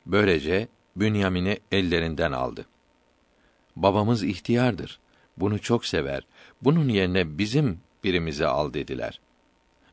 Böylece 0.06 0.68
Bünyamin'i 0.96 1.60
ellerinden 1.72 2.32
aldı. 2.32 2.66
Babamız 3.78 4.24
ihtiyardır. 4.24 5.00
Bunu 5.38 5.60
çok 5.60 5.86
sever. 5.86 6.28
Bunun 6.62 6.90
yerine 6.90 7.38
bizim 7.38 7.80
birimizi 8.04 8.48
al 8.48 8.74
dediler. 8.74 9.20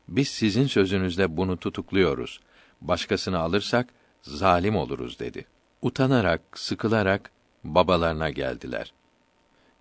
Biz 0.07 0.27
sizin 0.27 0.67
sözünüzle 0.67 1.37
bunu 1.37 1.57
tutukluyoruz. 1.57 2.39
Başkasını 2.81 3.39
alırsak 3.39 3.89
zalim 4.21 4.75
oluruz 4.75 5.19
dedi. 5.19 5.45
Utanarak, 5.81 6.41
sıkılarak 6.55 7.31
babalarına 7.63 8.29
geldiler. 8.29 8.93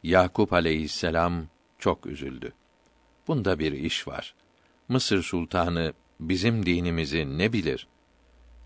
Yakup 0.02 0.52
aleyhisselam 0.52 1.46
çok 1.78 2.06
üzüldü. 2.06 2.52
Bunda 3.28 3.58
bir 3.58 3.72
iş 3.72 4.08
var. 4.08 4.34
Mısır 4.88 5.22
sultanı 5.22 5.92
bizim 6.20 6.66
dinimizi 6.66 7.38
ne 7.38 7.52
bilir? 7.52 7.86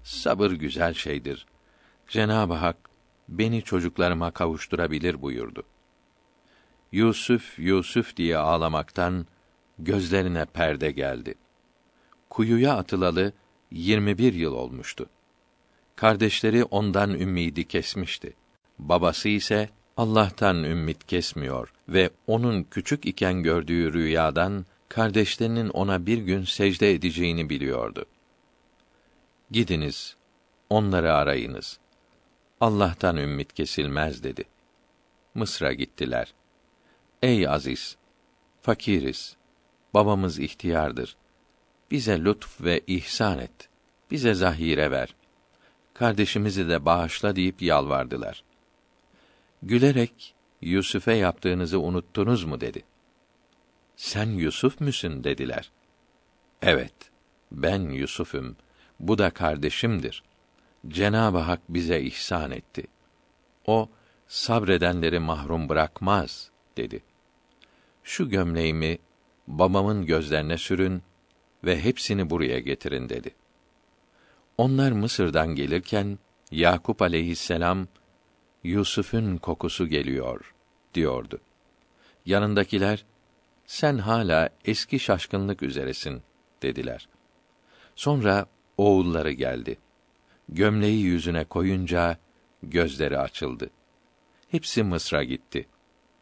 Sabır 0.03 0.51
güzel 0.51 0.95
şeydir. 0.95 1.47
Cenab-ı 2.09 2.55
Hak 2.55 2.88
beni 3.29 3.63
çocuklarıma 3.63 4.31
kavuşturabilir 4.31 5.23
buyurdu. 5.23 5.63
Yusuf, 6.93 7.59
Yusuf 7.59 8.17
diye 8.17 8.39
ağlamaktan 8.39 9.27
gözlerine 9.79 10.45
perde 10.45 10.91
geldi. 10.91 11.35
Kuyuya 12.31 12.77
atılalı 12.77 13.33
21 13.71 14.35
yıl 14.35 14.53
olmuştu. 14.53 15.07
Kardeşleri 15.97 16.65
ondan 16.65 17.11
ümmidi 17.11 17.65
kesmişti. 17.65 18.35
Babası 18.79 19.29
ise 19.29 19.69
Allah'tan 19.97 20.65
ümmit 20.65 21.07
kesmiyor 21.07 21.73
ve 21.89 22.11
onun 22.27 22.63
küçük 22.63 23.07
iken 23.07 23.43
gördüğü 23.43 23.93
rüyadan 23.93 24.67
kardeşlerinin 24.89 25.69
ona 25.69 26.07
bir 26.07 26.19
gün 26.19 26.45
secde 26.45 26.93
edeceğini 26.93 27.51
biliyordu. 27.51 28.07
Gidiniz, 29.51 30.17
onları 30.71 31.15
arayınız. 31.15 31.79
Allah'tan 32.61 33.17
ümmit 33.17 33.53
kesilmez 33.53 34.23
dedi. 34.23 34.45
Mısır'a 35.35 35.73
gittiler. 35.73 36.35
Ey 37.23 37.49
aziz, 37.49 37.97
fakiriz. 38.61 39.37
Babamız 39.95 40.39
ihtiyardır. 40.39 41.17
Bize 41.91 42.25
lütf 42.25 42.61
ve 42.61 42.81
ihsan 42.87 43.39
et. 43.39 43.69
Bize 44.11 44.35
zahire 44.35 44.91
ver. 44.91 45.15
Kardeşimizi 45.95 46.69
de 46.69 46.85
bağışla 46.85 47.37
deyip 47.37 47.63
yalvardılar. 47.63 48.45
Gülerek 49.63 50.35
Yusuf'e 50.63 51.15
yaptığınızı 51.15 51.81
unuttunuz 51.81 52.45
mu 52.45 52.61
dedi. 52.61 52.85
Sen 53.97 54.31
Yusuf 54.31 54.81
müsün 54.81 55.25
dediler. 55.25 55.71
Evet, 56.63 56.95
ben 57.53 57.81
Yusuf'um. 57.81 58.57
Bu 59.01 59.19
da 59.19 59.31
kardeşimdir. 59.31 60.23
Cenab-ı 60.89 61.39
Hak 61.39 61.61
bize 61.69 62.01
ihsan 62.01 62.51
etti. 62.51 62.85
O 63.67 63.89
sabredenleri 64.27 65.19
mahrum 65.19 65.69
bırakmaz 65.69 66.51
dedi. 66.77 67.03
Şu 68.03 68.29
gömleğimi 68.29 68.99
babamın 69.49 70.07
gözlerine 70.07 70.59
sürün 70.59 71.03
ve 71.65 71.81
hepsini 71.81 72.31
buraya 72.31 72.59
getirin 72.59 73.09
dedi. 73.09 73.35
Onlar 74.59 74.93
Mısır'dan 74.93 75.55
gelirken 75.55 76.19
Yakup 76.51 77.03
aleyhisselam 77.03 77.89
Yusuf'un 78.65 79.37
kokusu 79.37 79.87
geliyor 79.87 80.55
diyordu. 80.95 81.41
Yanındakiler 82.27 83.05
sen 83.67 83.99
hala 83.99 84.49
eski 84.65 85.01
şaşkınlık 85.01 85.63
üzeresin 85.63 86.23
dediler. 86.63 87.09
Sonra 87.97 88.47
oğulları 88.77 89.31
geldi. 89.31 89.79
Gömleği 90.49 91.03
yüzüne 91.03 91.45
koyunca 91.45 92.19
gözleri 92.63 93.19
açıldı. 93.19 93.71
Hepsi 94.51 94.83
Mısır'a 94.83 95.25
gitti. 95.25 95.69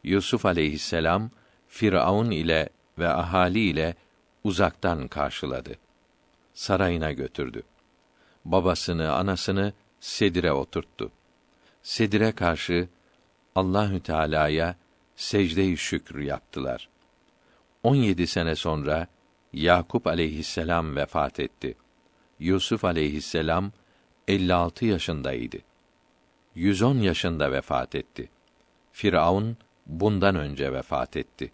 Yusuf 0.05 0.47
aleyhisselam 0.47 1.31
Firavun 1.69 2.31
ile 2.31 2.69
ve 2.99 3.09
ahali 3.09 3.61
ile 3.61 3.95
uzaktan 4.45 5.09
karşıladı. 5.09 5.75
Sarayına 6.55 7.13
götürdü. 7.13 7.63
Babasını, 8.45 9.13
anasını 9.13 9.73
sedire 10.01 10.53
oturttu. 10.53 11.13
Sedire 11.83 12.33
karşı 12.33 12.89
Allahü 13.55 14.01
Teala'ya 14.01 14.77
secde-i 15.17 15.77
şükür 15.77 16.21
yaptılar. 16.21 16.89
17 17.83 18.27
sene 18.27 18.57
sonra 18.57 19.07
Yakup 19.53 20.07
aleyhisselam 20.07 20.97
vefat 20.97 21.41
etti. 21.41 21.77
Yusuf 22.41 22.85
aleyhisselam 22.85 23.73
56 24.29 24.87
yaşındaydı. 24.87 25.57
110 26.55 26.99
yaşında 26.99 27.53
vefat 27.53 27.95
etti. 27.95 28.29
Firavun 28.93 29.57
bundan 29.87 30.37
önce 30.37 30.73
vefat 30.73 31.17
etti. 31.17 31.53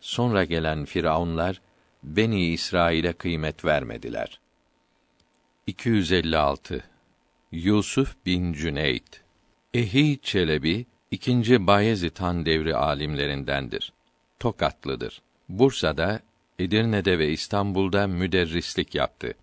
Sonra 0.00 0.44
gelen 0.44 0.84
firavunlar 0.84 1.60
Beni 2.02 2.46
İsrail'e 2.46 3.12
kıymet 3.12 3.64
vermediler. 3.64 4.40
256 5.66 6.84
Yusuf 7.52 8.16
bin 8.26 8.52
Cüneyt 8.52 9.22
Ehi 9.74 10.18
Çelebi 10.22 10.86
ikinci 11.10 11.66
Bayezid 11.66 12.16
Han 12.18 12.46
devri 12.46 12.76
alimlerindendir. 12.76 13.92
Tokatlıdır. 14.40 15.22
Bursa'da, 15.48 16.20
Edirne'de 16.58 17.18
ve 17.18 17.30
İstanbul'da 17.30 18.06
müderrislik 18.06 18.94
yaptı. 18.94 19.34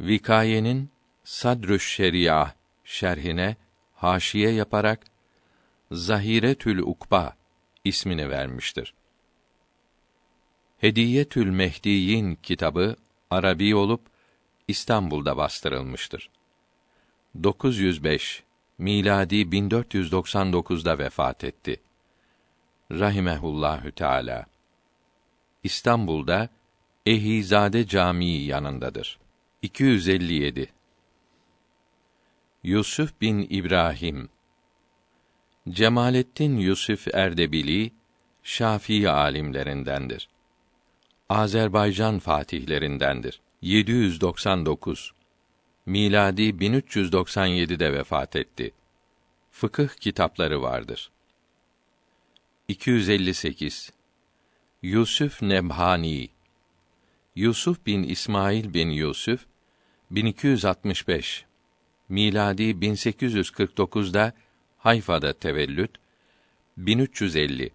Vikayenin 0.00 0.91
Sadrüş 1.24 1.88
Şeria 1.88 2.50
şerhine 2.84 3.56
haşiye 3.94 4.50
yaparak 4.50 5.00
Zahiretül 5.92 6.78
Ukba 6.78 7.36
ismini 7.84 8.30
vermiştir. 8.30 8.94
Hediyetül 10.78 11.50
Mehdiyin 11.50 12.34
kitabı 12.42 12.96
Arabi 13.30 13.74
olup 13.74 14.00
İstanbul'da 14.68 15.36
bastırılmıştır. 15.36 16.30
905 17.42 18.42
miladi 18.78 19.36
1499'da 19.36 20.98
vefat 20.98 21.44
etti. 21.44 21.80
Rahimehullahü 22.90 23.92
Teala. 23.92 24.46
İstanbul'da 25.62 26.48
Ehizade 27.06 27.86
Camii 27.86 28.44
yanındadır. 28.44 29.18
257 29.62 30.68
Yusuf 32.64 33.20
bin 33.20 33.46
İbrahim 33.50 34.28
Cemalettin 35.68 36.56
Yusuf 36.56 37.14
Erdebili 37.14 37.92
Şafii 38.42 39.10
alimlerindendir. 39.10 40.28
Azerbaycan 41.28 42.18
fatihlerindendir. 42.18 43.40
799 43.62 45.12
miladi 45.86 46.42
1397'de 46.42 47.92
vefat 47.92 48.36
etti. 48.36 48.72
Fıkıh 49.50 49.88
kitapları 49.88 50.62
vardır. 50.62 51.10
258 52.68 53.92
Yusuf 54.82 55.42
Nebhani 55.42 56.28
Yusuf 57.36 57.86
bin 57.86 58.02
İsmail 58.02 58.74
bin 58.74 58.90
Yusuf 58.90 59.46
1265 60.10 61.46
miladi 62.12 62.62
1849'da 62.62 64.32
Hayfa'da 64.78 65.32
tevellüt 65.32 65.90
1350 66.76 67.70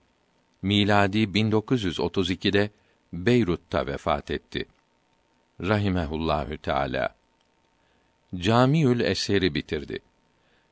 miladi 0.61 1.23
1932'de 1.23 2.69
Beyrut'ta 3.13 3.87
vefat 3.87 4.31
etti. 4.31 4.65
Rahimehullahü 5.61 6.57
Teala. 6.57 7.15
Camiül 8.35 8.99
Eser'i 8.99 9.55
bitirdi. 9.55 9.99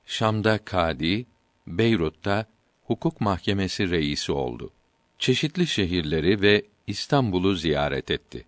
Şam'da 0.06 0.58
kadi, 0.66 1.26
Beyrut'ta 1.68 2.46
hukuk 2.84 3.22
mahkemesi 3.22 3.90
reisi 3.90 4.32
oldu. 4.32 4.72
Çeşitli 5.20 5.68
şehirleri 5.68 6.42
ve 6.42 6.66
İstanbul'u 6.88 7.56
ziyaret 7.56 8.12
etti. 8.12 8.46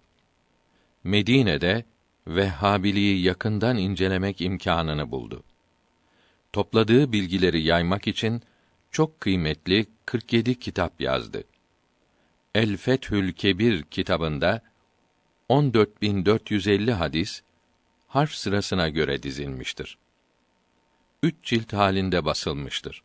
Medine'de 1.03 1.85
Vehhabiliği 2.27 3.21
yakından 3.21 3.77
incelemek 3.77 4.41
imkanını 4.41 5.11
buldu. 5.11 5.43
Topladığı 6.53 7.11
bilgileri 7.11 7.61
yaymak 7.61 8.07
için 8.07 8.41
çok 8.91 9.21
kıymetli 9.21 9.85
47 10.05 10.59
kitap 10.59 11.01
yazdı. 11.01 11.43
El 12.55 12.77
Fethül 12.77 13.33
Kebir 13.33 13.83
kitabında 13.83 14.61
14450 15.49 16.91
hadis 16.91 17.41
harf 18.07 18.31
sırasına 18.31 18.89
göre 18.89 19.23
dizilmiştir. 19.23 19.97
Üç 21.23 21.35
cilt 21.43 21.73
halinde 21.73 22.25
basılmıştır. 22.25 23.03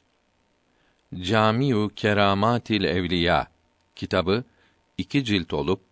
Camiu 1.21 1.91
Keramatil 1.97 2.85
Evliya 2.85 3.47
kitabı 3.97 4.45
iki 4.99 5.25
cilt 5.25 5.53
olup 5.53 5.92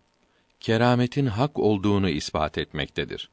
kerametin 0.61 1.25
hak 1.25 1.59
olduğunu 1.59 2.09
ispat 2.09 2.57
etmektedir. 2.57 3.29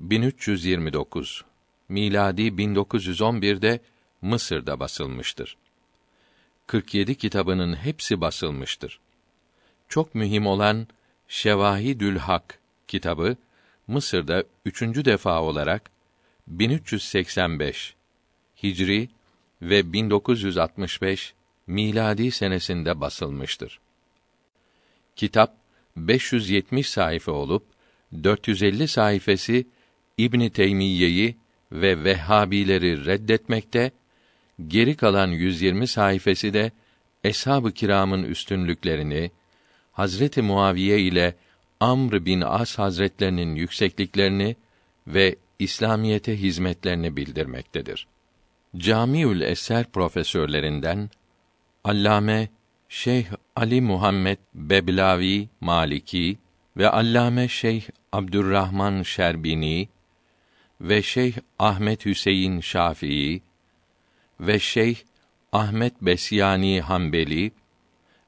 1329 0.00 1.44
miladi 1.88 2.42
1911'de 2.42 3.80
Mısır'da 4.22 4.80
basılmıştır. 4.80 5.56
47 6.66 7.14
kitabının 7.14 7.74
hepsi 7.74 8.20
basılmıştır. 8.20 9.00
Çok 9.88 10.14
mühim 10.14 10.46
olan 10.46 10.86
Şevahidül 11.28 12.18
Hak 12.18 12.58
kitabı 12.88 13.36
Mısır'da 13.86 14.44
üçüncü 14.64 15.04
defa 15.04 15.42
olarak 15.42 15.90
1385 16.46 17.94
Hicri 18.62 19.08
ve 19.62 19.92
1965 19.92 21.34
miladi 21.66 22.30
senesinde 22.30 23.00
basılmıştır. 23.00 23.80
Kitap 25.16 25.63
570 25.96 26.88
sayfa 26.88 27.32
olup 27.32 27.66
450 28.22 28.88
sayfası 28.88 29.64
İbn 30.18 30.48
Teymiyye'yi 30.48 31.36
ve 31.72 32.04
Vehhabileri 32.04 33.06
reddetmekte, 33.06 33.90
geri 34.68 34.96
kalan 34.96 35.28
120 35.28 35.86
sayfası 35.86 36.54
da 36.54 36.70
eshab-ı 37.24 37.72
kiramın 37.72 38.22
üstünlüklerini, 38.22 39.30
Hazreti 39.92 40.42
Muaviye 40.42 41.00
ile 41.00 41.34
Amr 41.80 42.24
bin 42.24 42.40
As 42.40 42.78
Hazretlerinin 42.78 43.54
yüksekliklerini 43.54 44.56
ve 45.06 45.36
İslamiyete 45.58 46.40
hizmetlerini 46.40 47.16
bildirmektedir. 47.16 48.06
Camiül 48.76 49.40
Eser 49.40 49.84
profesörlerinden 49.92 51.10
Allame 51.84 52.48
Şeyh 52.88 53.26
Ali 53.56 53.80
Muhammed 53.80 54.38
Beblavi 54.54 55.48
Maliki 55.60 56.38
ve 56.76 56.88
Allame 56.88 57.48
Şeyh 57.48 57.82
Abdurrahman 58.12 59.02
Şerbini 59.02 59.88
ve 60.80 61.02
Şeyh 61.02 61.34
Ahmet 61.58 62.06
Hüseyin 62.06 62.60
Şafii 62.60 63.42
ve 64.40 64.58
Şeyh 64.58 64.96
Ahmet 65.52 66.02
Besyani 66.02 66.80
Hanbeli 66.80 67.52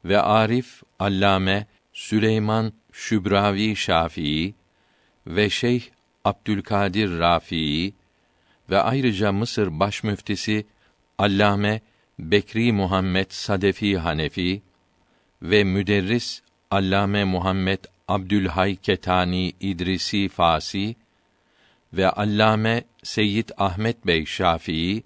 ve 0.05 0.21
Arif 0.21 0.83
Allame 0.99 1.67
Süleyman 1.93 2.73
Şübravi 2.93 3.77
Şafii 3.77 4.55
ve 5.27 5.51
Şeyh 5.51 5.83
Abdülkadir 6.25 7.19
Rafii 7.19 7.95
ve 8.71 8.79
ayrıca 8.79 9.33
Mısır 9.33 9.81
başmüftisi 9.81 10.67
Allame 11.19 11.81
Bekri 12.19 12.73
Muhammed 12.73 13.27
Sadefi 13.31 13.99
Hanefi 13.99 14.62
ve 15.42 15.64
müderris 15.64 16.42
Allame 16.70 17.25
Muhammed 17.25 17.79
Abdülhay 18.09 18.77
Ketani 18.77 19.53
İdrisi 19.61 20.29
Fasi 20.29 20.96
ve 21.92 22.11
Allame 22.11 22.85
Seyyid 23.03 23.49
Ahmet 23.59 24.07
Bey 24.07 24.27
Şafii 24.27 25.03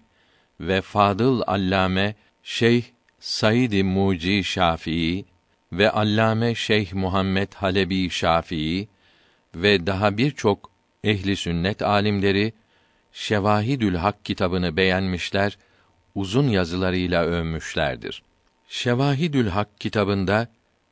ve 0.60 0.80
Fadıl 0.80 1.42
Allame 1.46 2.14
Şeyh 2.42 2.84
Said 3.20 3.82
Muci 3.82 4.44
Şafii 4.44 5.24
ve 5.72 5.90
Allame 5.90 6.54
Şeyh 6.54 6.92
Muhammed 6.92 7.52
Halebi 7.54 8.10
Şafii 8.10 8.88
ve 9.54 9.86
daha 9.86 10.18
birçok 10.18 10.70
ehli 11.04 11.36
sünnet 11.36 11.82
alimleri 11.82 12.52
Şevahidül 13.12 13.94
Hak 13.94 14.24
kitabını 14.24 14.76
beğenmişler, 14.76 15.58
uzun 16.14 16.48
yazılarıyla 16.48 17.24
övmüşlerdir. 17.24 18.22
Şevahidül 18.72 19.48
Hak 19.48 19.80
kitabında 19.80 20.48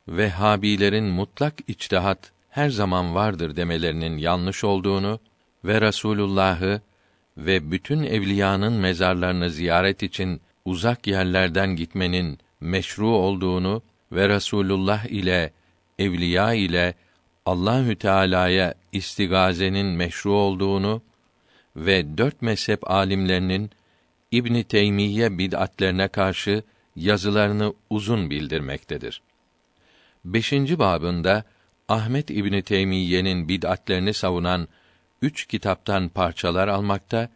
Vehhabilerin 0.09 1.05
mutlak 1.05 1.55
içtihat 1.69 2.33
her 2.51 2.71
zaman 2.71 3.14
vardır 3.14 3.57
demelerinin 3.57 4.19
yanlış 4.19 4.64
olduğunu 4.64 5.21
ve 5.64 5.81
Rasulullah'ı 5.81 6.81
ve 7.37 7.71
bütün 7.71 8.03
evliyanın 8.03 8.73
mezarlarını 8.73 9.51
ziyaret 9.51 10.03
için 10.03 10.41
uzak 10.64 11.07
yerlerden 11.07 11.77
gitmenin 11.77 12.38
meşru 12.61 13.09
olduğunu 13.09 13.83
ve 14.12 14.29
Rasulullah 14.29 15.05
ile 15.07 15.53
evliya 15.99 16.55
ile 16.55 16.95
Allahü 17.47 17.97
Teala'ya 17.97 18.75
istigazenin 18.93 19.87
meşru 19.87 20.33
olduğunu 20.33 21.03
ve 21.77 22.19
dört 22.19 22.43
mezhep 22.43 22.91
alimlerinin 22.91 23.71
İbn 24.31 24.62
Teymiyye 24.62 25.38
bid'atlerine 25.38 26.09
karşı 26.09 26.62
yazılarını 26.98 27.74
uzun 27.90 28.30
bildirmektedir. 28.30 29.22
Beşinci 30.24 30.78
babında 30.78 31.44
Ahmet 31.88 32.30
İbni 32.30 32.62
Teymiye'nin 32.62 33.48
bid'atlerini 33.48 34.14
savunan 34.14 34.68
üç 35.22 35.46
kitaptan 35.46 36.08
parçalar 36.08 36.68
almakta, 36.68 37.28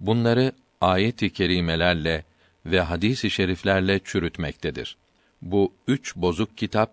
bunları 0.00 0.52
ayet-i 0.80 1.32
kerimelerle 1.32 2.24
ve 2.66 2.80
hadis-i 2.80 3.30
şeriflerle 3.30 4.00
çürütmektedir. 4.04 4.96
Bu 5.42 5.72
üç 5.88 6.16
bozuk 6.16 6.58
kitap 6.58 6.92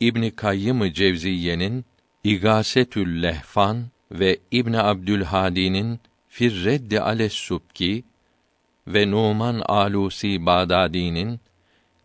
İbn 0.00 0.30
Kayyım 0.30 0.92
Cevziye'nin 0.92 1.84
İgasetül 2.24 3.22
Lehfan 3.22 3.86
ve 4.12 4.38
İbn 4.50 4.72
Abdülhadi'nin 4.72 6.00
Firreddi 6.28 7.00
ales 7.00 7.32
Subki 7.32 8.04
ve 8.86 9.10
Numan 9.10 9.62
Alusi 9.66 10.46
Bağdadi'nin 10.46 11.40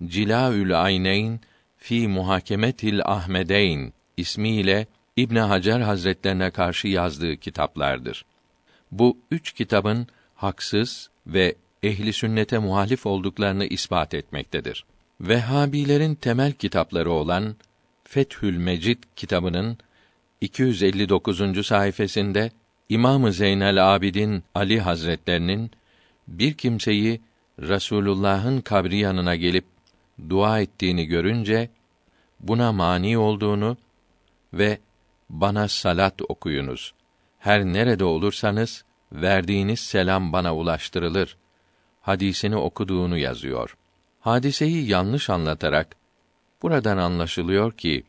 Cilaül 0.05 0.81
Ayneyn 0.81 1.39
fi 1.77 2.07
Muhakemetil 2.07 3.01
Ahmedeyn 3.05 3.93
ismiyle 4.17 4.88
İbn 5.15 5.35
Hacer 5.35 5.79
Hazretlerine 5.79 6.51
karşı 6.51 6.88
yazdığı 6.88 7.38
kitaplardır. 7.38 8.25
Bu 8.91 9.17
üç 9.31 9.53
kitabın 9.53 10.07
haksız 10.35 11.09
ve 11.27 11.55
ehli 11.83 12.13
sünnete 12.13 12.57
muhalif 12.57 13.05
olduklarını 13.05 13.65
ispat 13.65 14.13
etmektedir. 14.13 14.85
Vehhabilerin 15.21 16.15
temel 16.15 16.51
kitapları 16.51 17.12
olan 17.12 17.55
Fethül 18.03 18.57
Mecid 18.57 19.03
kitabının 19.15 19.77
259. 20.41 21.65
sayfasında 21.65 22.49
İmam 22.89 23.31
Zeynel 23.31 23.95
Abidin 23.95 24.43
Ali 24.55 24.79
Hazretlerinin 24.79 25.71
bir 26.27 26.53
kimseyi 26.53 27.21
Rasulullah'ın 27.62 28.62
kabri 28.62 28.97
yanına 28.97 29.35
gelip 29.35 29.65
dua 30.29 30.60
ettiğini 30.60 31.05
görünce 31.05 31.69
buna 32.39 32.71
mani 32.71 33.17
olduğunu 33.17 33.77
ve 34.53 34.77
bana 35.29 35.67
salat 35.67 36.21
okuyunuz. 36.29 36.93
Her 37.39 37.65
nerede 37.65 38.03
olursanız 38.03 38.86
verdiğiniz 39.12 39.79
selam 39.79 40.34
bana 40.34 40.55
ulaştırılır. 40.55 41.38
Hadisini 42.01 42.55
okuduğunu 42.55 43.17
yazıyor. 43.17 43.77
Hadiseyi 44.19 44.89
yanlış 44.89 45.29
anlatarak 45.29 45.95
buradan 46.62 46.97
anlaşılıyor 46.97 47.71
ki 47.71 48.03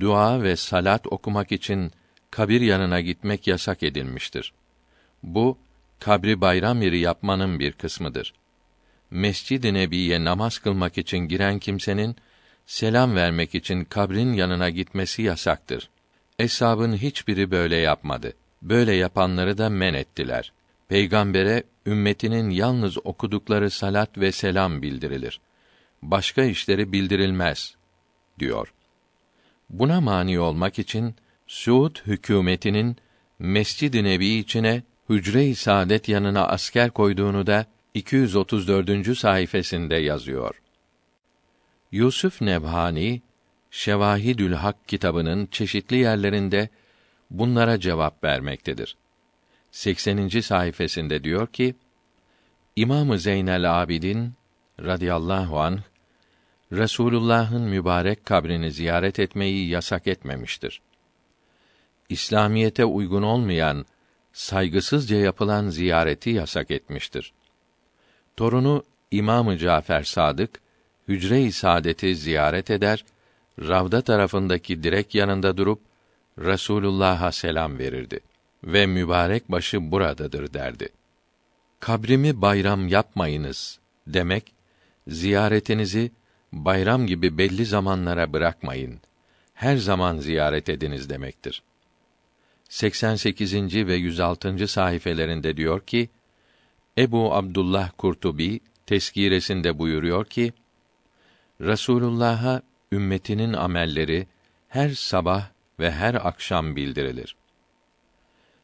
dua 0.00 0.42
ve 0.42 0.56
salat 0.56 1.06
okumak 1.06 1.52
için 1.52 1.92
kabir 2.30 2.60
yanına 2.60 3.00
gitmek 3.00 3.46
yasak 3.46 3.82
edilmiştir. 3.82 4.52
Bu 5.22 5.58
kabri 5.98 6.40
bayram 6.40 6.82
yeri 6.82 6.98
yapmanın 6.98 7.58
bir 7.58 7.72
kısmıdır. 7.72 8.34
Mescid-i 9.12 9.74
Nebi'ye 9.74 10.24
namaz 10.24 10.58
kılmak 10.58 10.98
için 10.98 11.18
giren 11.18 11.58
kimsenin 11.58 12.16
selam 12.66 13.14
vermek 13.14 13.54
için 13.54 13.84
kabrin 13.84 14.32
yanına 14.32 14.70
gitmesi 14.70 15.22
yasaktır. 15.22 15.90
Eshabın 16.38 16.92
hiçbiri 16.92 17.50
böyle 17.50 17.76
yapmadı. 17.76 18.32
Böyle 18.62 18.94
yapanları 18.94 19.58
da 19.58 19.68
men 19.68 19.94
ettiler. 19.94 20.52
Peygambere 20.88 21.62
ümmetinin 21.86 22.50
yalnız 22.50 23.06
okudukları 23.06 23.70
salat 23.70 24.18
ve 24.18 24.32
selam 24.32 24.82
bildirilir. 24.82 25.40
Başka 26.02 26.44
işleri 26.44 26.92
bildirilmez 26.92 27.74
diyor. 28.38 28.72
Buna 29.70 30.00
mani 30.00 30.40
olmak 30.40 30.78
için 30.78 31.14
Suud 31.46 32.06
hükümetinin 32.06 32.96
Mescid-i 33.38 34.04
Nebi 34.04 34.28
içine 34.28 34.82
hücre-i 35.08 35.54
saadet 35.54 36.08
yanına 36.08 36.46
asker 36.46 36.90
koyduğunu 36.90 37.46
da 37.46 37.66
234. 37.94 39.18
sayfasında 39.18 39.96
yazıyor. 39.96 40.62
Yusuf 41.92 42.42
Nebhani 42.42 43.22
Şevahidül 43.70 44.52
Hak 44.52 44.88
kitabının 44.88 45.46
çeşitli 45.46 45.96
yerlerinde 45.96 46.68
bunlara 47.30 47.80
cevap 47.80 48.24
vermektedir. 48.24 48.96
80. 49.70 50.28
sayfasında 50.28 51.24
diyor 51.24 51.46
ki: 51.46 51.74
İmamı 52.76 53.18
Zeynel 53.18 53.82
Abidin 53.82 54.32
radıyallahu 54.80 55.60
anh 55.60 55.80
Resulullah'ın 56.72 57.62
mübarek 57.62 58.26
kabrini 58.26 58.72
ziyaret 58.72 59.18
etmeyi 59.18 59.68
yasak 59.68 60.06
etmemiştir. 60.06 60.80
İslamiyete 62.08 62.84
uygun 62.84 63.22
olmayan, 63.22 63.86
saygısızca 64.32 65.16
yapılan 65.16 65.68
ziyareti 65.68 66.30
yasak 66.30 66.70
etmiştir. 66.70 67.32
Torunu 68.42 68.84
İmamı 69.10 69.58
Cafer 69.58 70.02
Sadık 70.02 70.50
hücre-i 71.08 71.52
saadeti 71.52 72.16
ziyaret 72.16 72.70
eder, 72.70 73.04
Ravda 73.60 74.02
tarafındaki 74.02 74.82
direk 74.82 75.14
yanında 75.14 75.56
durup 75.56 75.80
Resulullah'a 76.38 77.32
selam 77.32 77.78
verirdi 77.78 78.20
ve 78.64 78.86
mübarek 78.86 79.50
başı 79.50 79.90
buradadır 79.90 80.54
derdi. 80.54 80.88
Kabrimi 81.80 82.42
bayram 82.42 82.88
yapmayınız 82.88 83.78
demek 84.06 84.52
ziyaretinizi 85.08 86.10
bayram 86.52 87.06
gibi 87.06 87.38
belli 87.38 87.66
zamanlara 87.66 88.32
bırakmayın. 88.32 89.00
Her 89.54 89.76
zaman 89.76 90.18
ziyaret 90.18 90.68
ediniz 90.68 91.10
demektir. 91.10 91.62
88. 92.68 93.54
ve 93.86 93.94
106. 93.94 94.68
sayfelerinde 94.68 95.56
diyor 95.56 95.80
ki: 95.80 96.08
Ebu 96.98 97.34
Abdullah 97.34 97.90
Kurtubi 97.98 98.60
teskiresinde 98.86 99.78
buyuruyor 99.78 100.24
ki: 100.24 100.52
Resulullah'a 101.60 102.62
ümmetinin 102.92 103.52
amelleri 103.52 104.26
her 104.68 104.90
sabah 104.90 105.48
ve 105.78 105.90
her 105.90 106.14
akşam 106.14 106.76
bildirilir. 106.76 107.36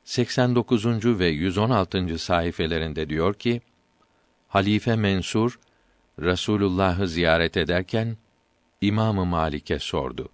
89. 0.05 1.19
ve 1.19 1.27
116. 1.29 2.19
sayfelerinde 2.19 3.09
diyor 3.09 3.35
ki: 3.35 3.61
Halife 4.49 4.97
Mensur 4.97 5.59
Resulullah'ı 6.21 7.09
ziyaret 7.09 7.57
ederken 7.57 8.17
İmamı 8.81 9.25
Malik'e 9.25 9.79
sordu. 9.79 10.29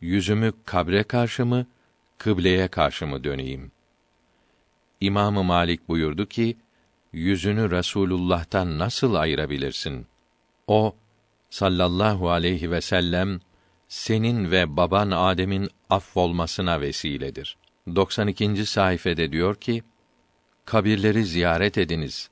Yüzümü 0.00 0.52
kabre 0.64 1.02
karşı 1.02 1.46
mı, 1.46 1.66
kıbleye 2.18 2.68
karşı 2.68 3.06
mı 3.06 3.24
döneyim? 3.24 3.72
İmamı 5.00 5.44
Malik 5.44 5.88
buyurdu 5.88 6.26
ki, 6.26 6.56
yüzünü 7.12 7.70
Resulullah'tan 7.70 8.78
nasıl 8.78 9.14
ayırabilirsin? 9.14 10.06
O 10.66 10.96
sallallahu 11.50 12.30
aleyhi 12.30 12.70
ve 12.70 12.80
sellem 12.80 13.40
senin 13.88 14.50
ve 14.50 14.76
baban 14.76 15.10
Adem'in 15.10 15.70
affolmasına 15.90 16.80
vesiledir. 16.80 17.56
92. 17.94 18.66
sayfede 18.66 19.32
diyor 19.32 19.54
ki: 19.54 19.82
Kabirleri 20.64 21.24
ziyaret 21.24 21.78
ediniz. 21.78 22.30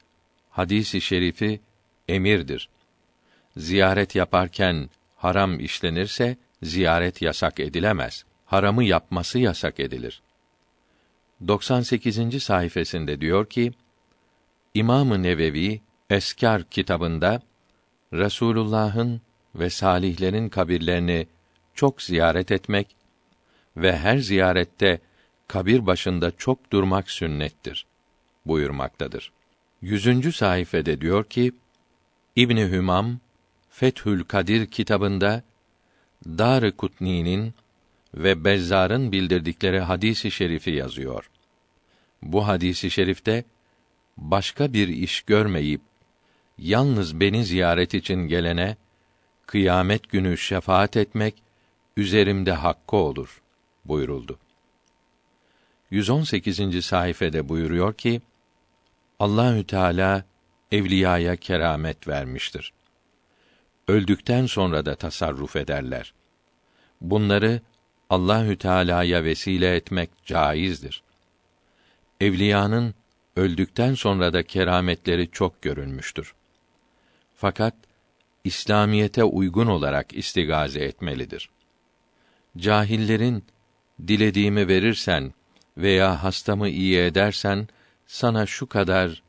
Hadisi 0.51 1.01
şerifi 1.01 1.61
emirdir. 2.09 2.69
Ziyaret 3.57 4.15
yaparken 4.15 4.91
haram 5.17 5.61
işlenirse 5.61 6.37
ziyaret 6.63 7.23
yasak 7.23 7.61
edilemez. 7.61 8.25
Haramı 8.47 8.85
yapması 8.85 9.39
yasak 9.39 9.81
edilir. 9.81 10.23
98. 11.49 12.43
sayfasında 12.43 13.21
diyor 13.21 13.47
ki: 13.47 13.73
İmam-ı 14.75 15.23
Nevevi 15.23 15.81
Eskar 16.11 16.65
kitabında 16.65 17.43
Resulullah'ın 18.13 19.21
ve 19.55 19.71
salihlerin 19.71 20.49
kabirlerini 20.49 21.27
çok 21.75 22.03
ziyaret 22.03 22.53
etmek 22.53 22.97
ve 23.77 23.97
her 23.97 24.19
ziyarette 24.19 25.01
kabir 25.49 25.87
başında 25.87 26.33
çok 26.37 26.73
durmak 26.73 27.11
sünnettir 27.11 27.87
buyurmaktadır. 28.47 29.33
Yüzüncü 29.83 30.33
sayfede 30.33 31.01
diyor 31.01 31.25
ki, 31.25 31.53
İbni 32.37 32.71
Hümam 32.71 33.19
Fethül 33.71 34.25
Kadir 34.25 34.67
kitabında 34.67 35.43
Dar-ı 36.27 36.77
Kutni'nin 36.77 37.55
ve 38.15 38.45
Bezzar'ın 38.45 39.13
bildirdikleri 39.13 39.81
hadisi 39.81 40.31
şerifi 40.31 40.71
yazıyor. 40.71 41.31
Bu 42.23 42.49
hadisi 42.49 42.91
şerifte 42.91 43.45
başka 44.17 44.73
bir 44.73 44.89
iş 44.89 45.23
görmeyip 45.23 45.81
yalnız 46.59 47.21
beni 47.21 47.45
ziyaret 47.45 47.95
için 47.95 48.21
gelene 48.21 48.77
kıyamet 49.47 50.09
günü 50.09 50.39
şefaat 50.39 50.97
etmek 50.97 51.35
üzerimde 51.97 52.53
hakkı 52.53 52.97
olur 52.97 53.43
buyuruldu. 53.85 54.39
118. 55.91 56.85
sayfede 56.85 57.49
buyuruyor 57.49 57.95
ki 57.95 58.23
Allahü 59.19 59.67
Teala 59.67 60.25
evliyaya 60.73 61.37
keramet 61.37 62.09
vermiştir. 62.09 62.73
Öldükten 63.89 64.47
sonra 64.47 64.87
da 64.87 64.95
tasarruf 64.95 65.57
ederler. 65.57 66.15
Bunları 67.01 67.61
Allahü 68.15 68.57
Teala'ya 68.57 69.25
vesile 69.25 69.77
etmek 69.77 70.11
caizdir. 70.27 71.03
Evliyanın 72.21 72.95
öldükten 73.37 73.95
sonra 73.95 74.33
da 74.33 74.43
kerametleri 74.43 75.31
çok 75.31 75.63
görülmüştür. 75.63 76.35
Fakat 77.37 77.75
İslamiyete 78.45 79.25
uygun 79.25 79.67
olarak 79.67 80.15
istigaze 80.17 80.81
etmelidir. 80.81 81.51
Cahillerin 82.59 83.45
dilediğimi 84.09 84.69
verirsen 84.69 85.35
veya 85.77 86.23
hastamı 86.23 86.69
iyi 86.69 86.99
edersen 86.99 87.69
sana 88.07 88.47
şu 88.47 88.67
kadar 88.67 89.23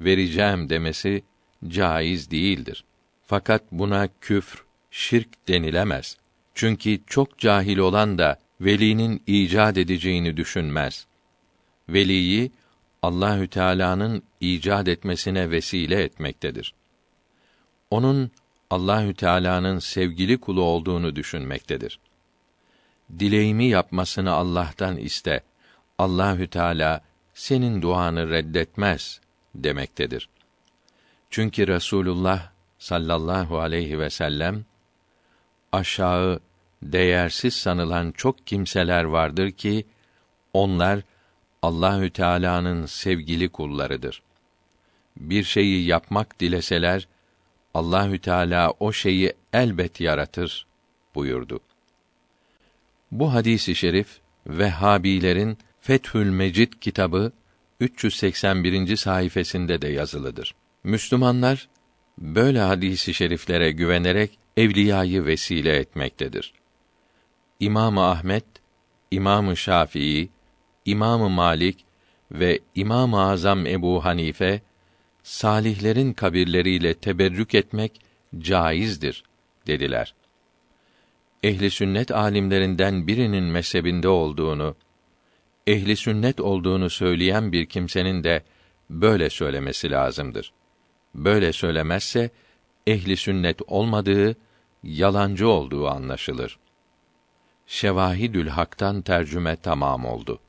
vereceğim 0.00 0.68
demesi 0.70 1.24
caiz 1.68 2.30
değildir. 2.30 2.84
Fakat 3.26 3.62
buna 3.72 4.08
küfr, 4.20 4.64
şirk 4.90 5.48
denilemez. 5.48 6.21
Çünkü 6.54 7.00
çok 7.06 7.38
cahil 7.38 7.78
olan 7.78 8.18
da 8.18 8.38
velinin 8.60 9.22
icat 9.26 9.76
edeceğini 9.78 10.36
düşünmez. 10.36 11.06
Veliyi 11.88 12.52
Allahü 13.02 13.48
Teala'nın 13.48 14.22
icat 14.40 14.88
etmesine 14.88 15.50
vesile 15.50 16.02
etmektedir. 16.02 16.74
Onun 17.90 18.30
Allahü 18.70 19.14
Teala'nın 19.14 19.78
sevgili 19.78 20.40
kulu 20.40 20.62
olduğunu 20.62 21.16
düşünmektedir. 21.16 21.98
Dileğimi 23.18 23.64
yapmasını 23.64 24.30
Allah'tan 24.32 24.96
iste. 24.96 25.40
Allahü 25.98 26.46
Teala 26.46 27.00
senin 27.34 27.82
duanı 27.82 28.30
reddetmez 28.30 29.20
demektedir. 29.54 30.28
Çünkü 31.30 31.66
Resulullah 31.66 32.50
sallallahu 32.78 33.58
aleyhi 33.58 33.98
ve 33.98 34.10
sellem 34.10 34.64
aşağı 35.72 36.40
değersiz 36.82 37.54
sanılan 37.54 38.12
çok 38.12 38.46
kimseler 38.46 39.04
vardır 39.04 39.50
ki 39.50 39.84
onlar 40.52 41.00
Allahü 41.62 42.10
Teala'nın 42.10 42.86
sevgili 42.86 43.48
kullarıdır. 43.48 44.22
Bir 45.16 45.44
şeyi 45.44 45.86
yapmak 45.86 46.40
dileseler 46.40 47.08
Allahü 47.74 48.18
Teala 48.18 48.70
o 48.80 48.92
şeyi 48.92 49.32
elbet 49.52 50.00
yaratır 50.00 50.66
buyurdu. 51.14 51.60
Bu 53.10 53.34
hadisi 53.34 53.74
şerif 53.74 54.20
Vehhabilerin 54.46 55.58
Fethül 55.80 56.30
Mecid 56.30 56.72
kitabı 56.80 57.32
381. 57.80 58.96
sayfasında 58.96 59.82
de 59.82 59.88
yazılıdır. 59.88 60.54
Müslümanlar 60.84 61.68
böyle 62.18 62.60
hadisi 62.60 63.14
şeriflere 63.14 63.72
güvenerek 63.72 64.38
evliyayı 64.56 65.26
vesile 65.26 65.76
etmektedir. 65.76 66.52
İmam 67.60 67.98
Ahmet, 67.98 68.44
İmam 69.10 69.56
Şafii, 69.56 70.30
İmam 70.84 71.30
Malik 71.30 71.84
ve 72.32 72.58
İmam 72.74 73.14
Azam 73.14 73.66
Ebu 73.66 74.04
Hanife 74.04 74.62
salihlerin 75.22 76.12
kabirleriyle 76.12 76.94
teberrük 76.94 77.54
etmek 77.54 78.00
caizdir 78.38 79.24
dediler. 79.66 80.14
Ehli 81.42 81.70
sünnet 81.70 82.10
alimlerinden 82.10 83.06
birinin 83.06 83.44
mezhebinde 83.44 84.08
olduğunu, 84.08 84.76
ehli 85.66 85.96
sünnet 85.96 86.40
olduğunu 86.40 86.90
söyleyen 86.90 87.52
bir 87.52 87.66
kimsenin 87.66 88.24
de 88.24 88.42
böyle 88.90 89.30
söylemesi 89.30 89.90
lazımdır. 89.90 90.52
Böyle 91.14 91.52
söylemezse 91.52 92.30
ehli 92.86 93.16
sünnet 93.16 93.60
olmadığı, 93.66 94.36
yalancı 94.82 95.48
olduğu 95.48 95.88
anlaşılır. 95.88 96.58
Şevahidül 97.66 98.48
Hak'tan 98.48 99.02
tercüme 99.02 99.56
tamam 99.56 100.04
oldu. 100.04 100.40